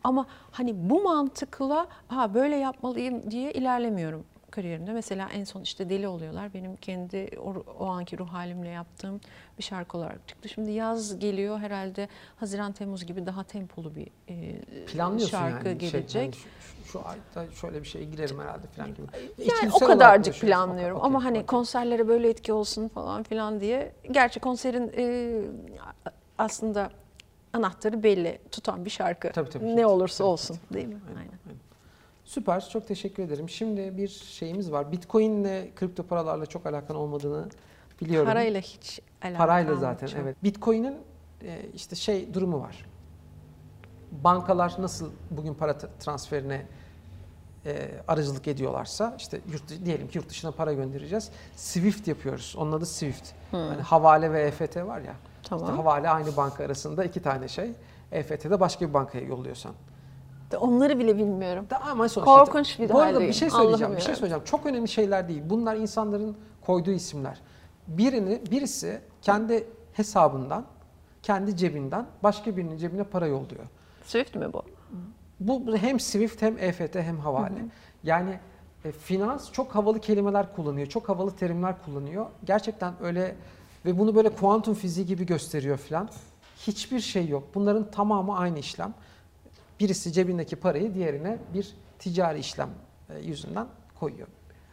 [0.05, 4.93] Ama hani bu mantıkla ha böyle yapmalıyım diye ilerlemiyorum kariyerimde.
[4.93, 9.21] Mesela en son işte Deli Oluyorlar benim kendi o, o anki ruh halimle yaptığım
[9.59, 10.49] bir şarkı olarak çıktı.
[10.49, 15.79] Şimdi yaz geliyor herhalde Haziran Temmuz gibi daha tempolu bir e, Planlıyorsun şarkı yani.
[15.79, 16.13] gelecek.
[16.13, 19.07] Şey, hani şu, şu ayda şöyle bir şeye girerim herhalde falan gibi.
[19.13, 21.47] Yani İçgüdüsel o kadarcık planlıyorum Okey, ama okey, hani okey.
[21.47, 23.93] konserlere böyle etki olsun falan filan diye.
[24.11, 25.33] Gerçi konserin e,
[26.39, 26.91] aslında
[27.53, 29.33] anahtarı belli tutan bir şarkı.
[29.33, 29.77] Tabii, tabii.
[29.77, 31.01] Ne olursa Tabii, olsun tabii, değil mi?
[31.09, 31.40] Aynen, Aynen.
[32.31, 33.49] Süper, çok teşekkür ederim.
[33.49, 34.93] Şimdi bir şeyimiz var.
[34.93, 37.49] Bitcoin'le kripto paralarla çok alakan olmadığını
[38.01, 38.29] biliyorum.
[38.29, 40.17] Parayla hiç alakam Parayla zaten yok.
[40.23, 40.37] evet.
[40.43, 40.97] Bitcoin'in
[41.43, 42.87] e, işte şey durumu var.
[44.13, 46.67] Bankalar nasıl bugün para transferine
[47.67, 51.31] e, aracılık ediyorlarsa işte yurt diyelim ki yurt dışına para göndereceğiz.
[51.57, 52.55] Swift yapıyoruz.
[52.59, 53.31] Onun adı Swift.
[53.51, 55.15] Hani havale ve EFT var ya.
[55.43, 55.65] Tamam.
[55.65, 57.73] İşte havale aynı banka arasında iki tane şey.
[58.13, 59.75] EFT'de başka bir bankaya yolluyorsan.
[60.57, 61.67] Onları bile bilmiyorum.
[61.71, 63.97] Da ama sonuçta Korkunç bir Bu arada bir şey söyleyeceğim.
[63.97, 64.45] Bir şey söyleyeceğim.
[64.45, 65.43] Çok önemli şeyler değil.
[65.47, 66.37] Bunlar insanların
[66.67, 67.41] koyduğu isimler.
[67.87, 70.65] Birini birisi kendi hesabından,
[71.23, 73.65] kendi cebinden başka birinin cebine para yolluyor.
[74.05, 74.63] Swift mi bu?
[75.41, 77.65] Bu hem Swift hem EFT hem havale.
[78.05, 78.39] Yani
[78.85, 82.27] e, finans çok havalı kelimeler kullanıyor, çok havalı terimler kullanıyor.
[82.45, 83.37] Gerçekten öyle
[83.85, 86.09] ve bunu böyle kuantum fiziği gibi gösteriyor falan.
[86.67, 87.45] Hiçbir şey yok.
[87.55, 88.95] Bunların tamamı aynı işlem.
[89.81, 92.69] Birisi cebindeki parayı diğerine bir ticari işlem
[93.11, 93.67] e, yüzünden
[94.01, 94.29] koyuyor.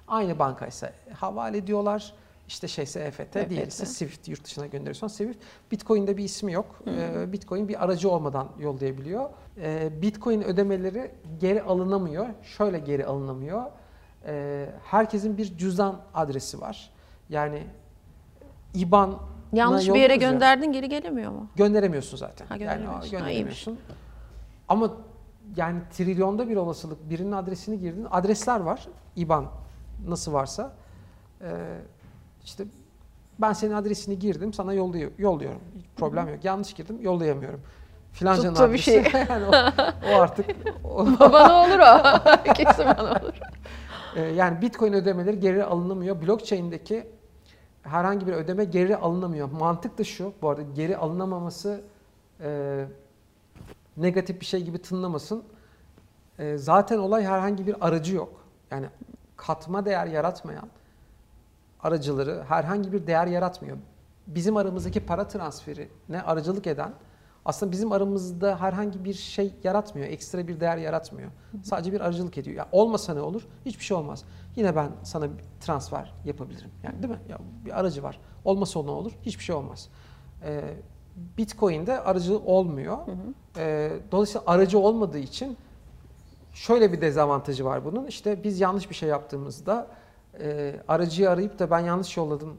[0.08, 2.14] Aynı bankaysa havale ediyorlar.
[2.48, 3.88] İşte şeyse EFT, EFT.
[3.88, 5.40] Swift yurt dışına gönderiyorsan Swift.
[5.72, 6.82] Bitcoin'de bir ismi yok.
[6.88, 9.30] Ee, Bitcoin bir aracı olmadan yollayabiliyor.
[9.58, 12.28] Ee, Bitcoin ödemeleri geri alınamıyor.
[12.44, 13.64] Şöyle geri alınamıyor.
[14.26, 16.92] Ee, herkesin bir cüzdan adresi var.
[17.30, 17.64] Yani
[18.74, 19.20] IBAN
[19.54, 21.50] Yanlış bir yere gönderdin geri gelemiyor mu?
[21.56, 22.46] gönderemiyorsun zaten.
[22.48, 23.18] Ha, yani gönderemiyorsun.
[23.18, 23.80] Ha, gönderemiyorsun.
[24.68, 24.92] Ama
[25.56, 28.08] yani trilyonda bir olasılık birinin adresini girdin.
[28.12, 28.88] Adresler var.
[29.16, 29.46] IBAN
[30.08, 30.74] nasıl varsa.
[31.42, 31.78] Ee,
[32.44, 32.64] işte
[33.40, 35.62] ben senin adresini girdim sana yolluyor, yolluyorum.
[35.96, 36.46] Problem yok.
[36.46, 37.62] Yanlış girdim yollayamıyorum.
[38.12, 38.84] Filancanın Tuttu bir adresi.
[38.84, 39.04] şey.
[39.30, 39.52] yani o,
[40.12, 40.46] o artık
[40.84, 42.54] o- bana olur o.
[42.54, 43.34] Kesin bana olur.
[44.16, 46.22] Ee, yani Bitcoin ödemeleri geri alınamıyor.
[46.22, 47.08] Blockchain'deki
[47.84, 49.52] herhangi bir ödeme geri alınamıyor.
[49.52, 51.82] Mantık da şu, bu arada geri alınamaması
[52.42, 52.86] e,
[53.98, 55.44] negatif bir şey gibi tınlamasın.
[56.40, 58.44] E, zaten olay herhangi bir aracı yok.
[58.72, 58.88] Yani
[59.38, 60.70] katma değer yaratmayan
[61.80, 63.78] aracıları herhangi bir değer yaratmıyor.
[64.28, 66.94] Bizim aramızdaki para transferine aracılık eden
[67.48, 71.32] aslında bizim aramızda herhangi bir şey yaratmıyor, ekstra bir değer yaratmıyor.
[71.64, 72.58] Sadece bir aracılık ediyor.
[72.58, 73.48] Ya olmasa ne olur?
[73.66, 74.24] Hiçbir şey olmaz.
[74.56, 76.72] Yine ben sana bir transfer yapabilirim.
[76.84, 77.20] Yani değil mi?
[77.30, 78.20] Ya bir aracı var.
[78.46, 79.12] Olmasa ne olur?
[79.22, 79.90] Hiçbir şey olmaz.
[80.44, 80.74] Ee,
[81.38, 82.98] Bitcoin'de aracı olmuyor.
[83.58, 85.58] Ee, dolayısıyla aracı olmadığı için
[86.54, 88.06] şöyle bir dezavantajı var bunun.
[88.06, 89.88] İşte biz yanlış bir şey yaptığımızda
[90.40, 92.58] e, aracıyı arayıp da ben yanlış yolladım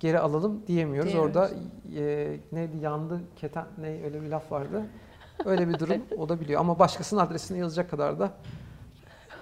[0.00, 1.12] geri alalım diyemiyoruz.
[1.12, 1.36] Diyemiyoruz.
[1.36, 1.50] Orada
[1.96, 4.82] e, neydi yandı keten ne öyle bir laf vardı.
[5.44, 8.30] Öyle bir durum o da biliyor ama başkasının adresini yazacak kadar da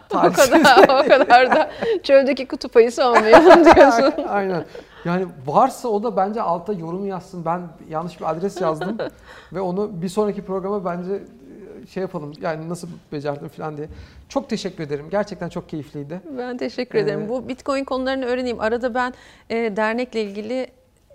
[0.15, 1.71] o kadar, o kadar da
[2.03, 4.13] çöldeki kutup ayısı olmayalım diyorsun.
[4.29, 4.65] Aynen.
[5.05, 7.45] Yani varsa o da bence alta yorum yazsın.
[7.45, 8.99] Ben yanlış bir adres yazdım
[9.53, 12.33] ve onu bir sonraki programa bence e, şey yapalım.
[12.41, 13.89] Yani nasıl becerdim falan diye.
[14.29, 15.07] Çok teşekkür ederim.
[15.11, 16.21] Gerçekten çok keyifliydi.
[16.39, 17.21] Ben teşekkür ederim.
[17.21, 17.31] Evet.
[17.31, 18.61] Bu Bitcoin konularını öğreneyim.
[18.61, 19.15] Arada ben
[19.51, 20.67] e, dernekle ilgili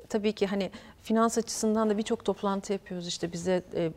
[0.10, 0.72] tabii ki hani
[1.04, 3.08] finans açısından da birçok toplantı yapıyoruz.
[3.08, 3.92] İşte bize e,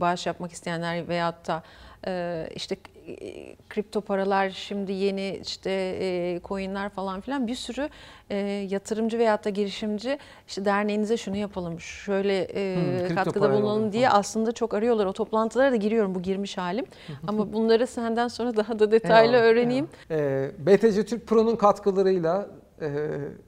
[0.00, 1.62] bağış yapmak isteyenler veyahut da
[2.06, 2.76] e, işte
[3.08, 7.88] e, kripto paralar şimdi yeni işte e, coinler falan filan bir sürü
[8.30, 8.36] e,
[8.70, 14.08] yatırımcı veyahut da girişimci işte derneğinize şunu yapalım, şöyle e, Hmm, katkıda bulunalım olur diye
[14.08, 14.20] falan.
[14.20, 15.06] aslında çok arıyorlar.
[15.06, 16.84] O toplantılara da giriyorum bu girmiş halim.
[17.26, 19.88] Ama bunları senden sonra daha da detaylı Eyvallah, öğreneyim.
[20.10, 22.48] Ee, BTC Türk Pro'nun katkılarıyla
[22.80, 22.88] e,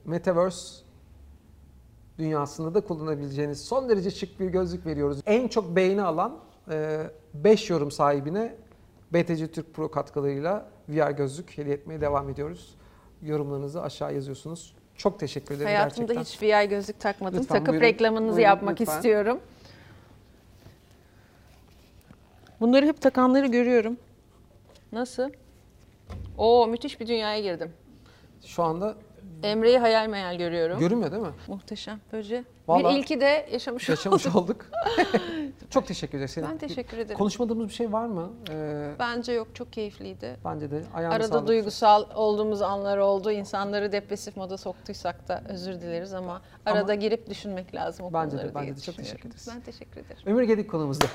[0.05, 0.75] Metaverse
[2.19, 5.19] dünyasında da kullanabileceğiniz son derece şık bir gözlük veriyoruz.
[5.25, 6.37] En çok beğeni alan
[7.33, 8.55] 5 yorum sahibine
[9.13, 12.75] BTC Türk Pro katkılarıyla VR gözlük hediye etmeye devam ediyoruz.
[13.21, 14.73] Yorumlarınızı aşağı yazıyorsunuz.
[14.95, 16.47] Çok teşekkür ederim Hayatımda gerçekten.
[16.49, 17.39] hiç VR gözlük takmadım.
[17.39, 17.85] Lütfen, Takıp buyurun.
[17.85, 18.95] reklamınızı Buyurun, yapmak lütfen.
[18.95, 19.39] istiyorum.
[22.59, 23.97] Bunları hep takanları görüyorum.
[24.91, 25.29] Nasıl?
[26.37, 27.71] Oo müthiş bir dünyaya girdim.
[28.45, 28.95] Şu anda
[29.43, 30.79] Emre'yi hayal meyal görüyorum.
[30.79, 31.31] görünmüyor değil mi?
[31.47, 31.99] Muhteşem.
[32.13, 34.35] Böylece Vallahi- bir ilki de yaşamış, Yaşamış olduk.
[34.35, 34.65] olduk.
[35.71, 36.37] Çok teşekkür ederiz.
[36.51, 37.17] Ben teşekkür ederim.
[37.17, 38.29] Konuşmadığımız bir şey var mı?
[38.49, 40.37] Ee, Bence yok çok keyifliydi.
[40.45, 40.83] bence de.
[40.93, 41.47] Ayağına Arada sağlık.
[41.47, 43.31] duygusal olduğumuz anlar oldu.
[43.31, 48.41] İnsanları depresif moda soktuysak da özür dileriz ama arada girip düşünmek lazım o Bence de,
[48.41, 48.81] konuları bence diye de.
[48.81, 49.47] Çok teşekkür ederiz.
[49.55, 50.21] Ben teşekkür ederim.
[50.25, 51.05] Ömür Gedik konumuzda.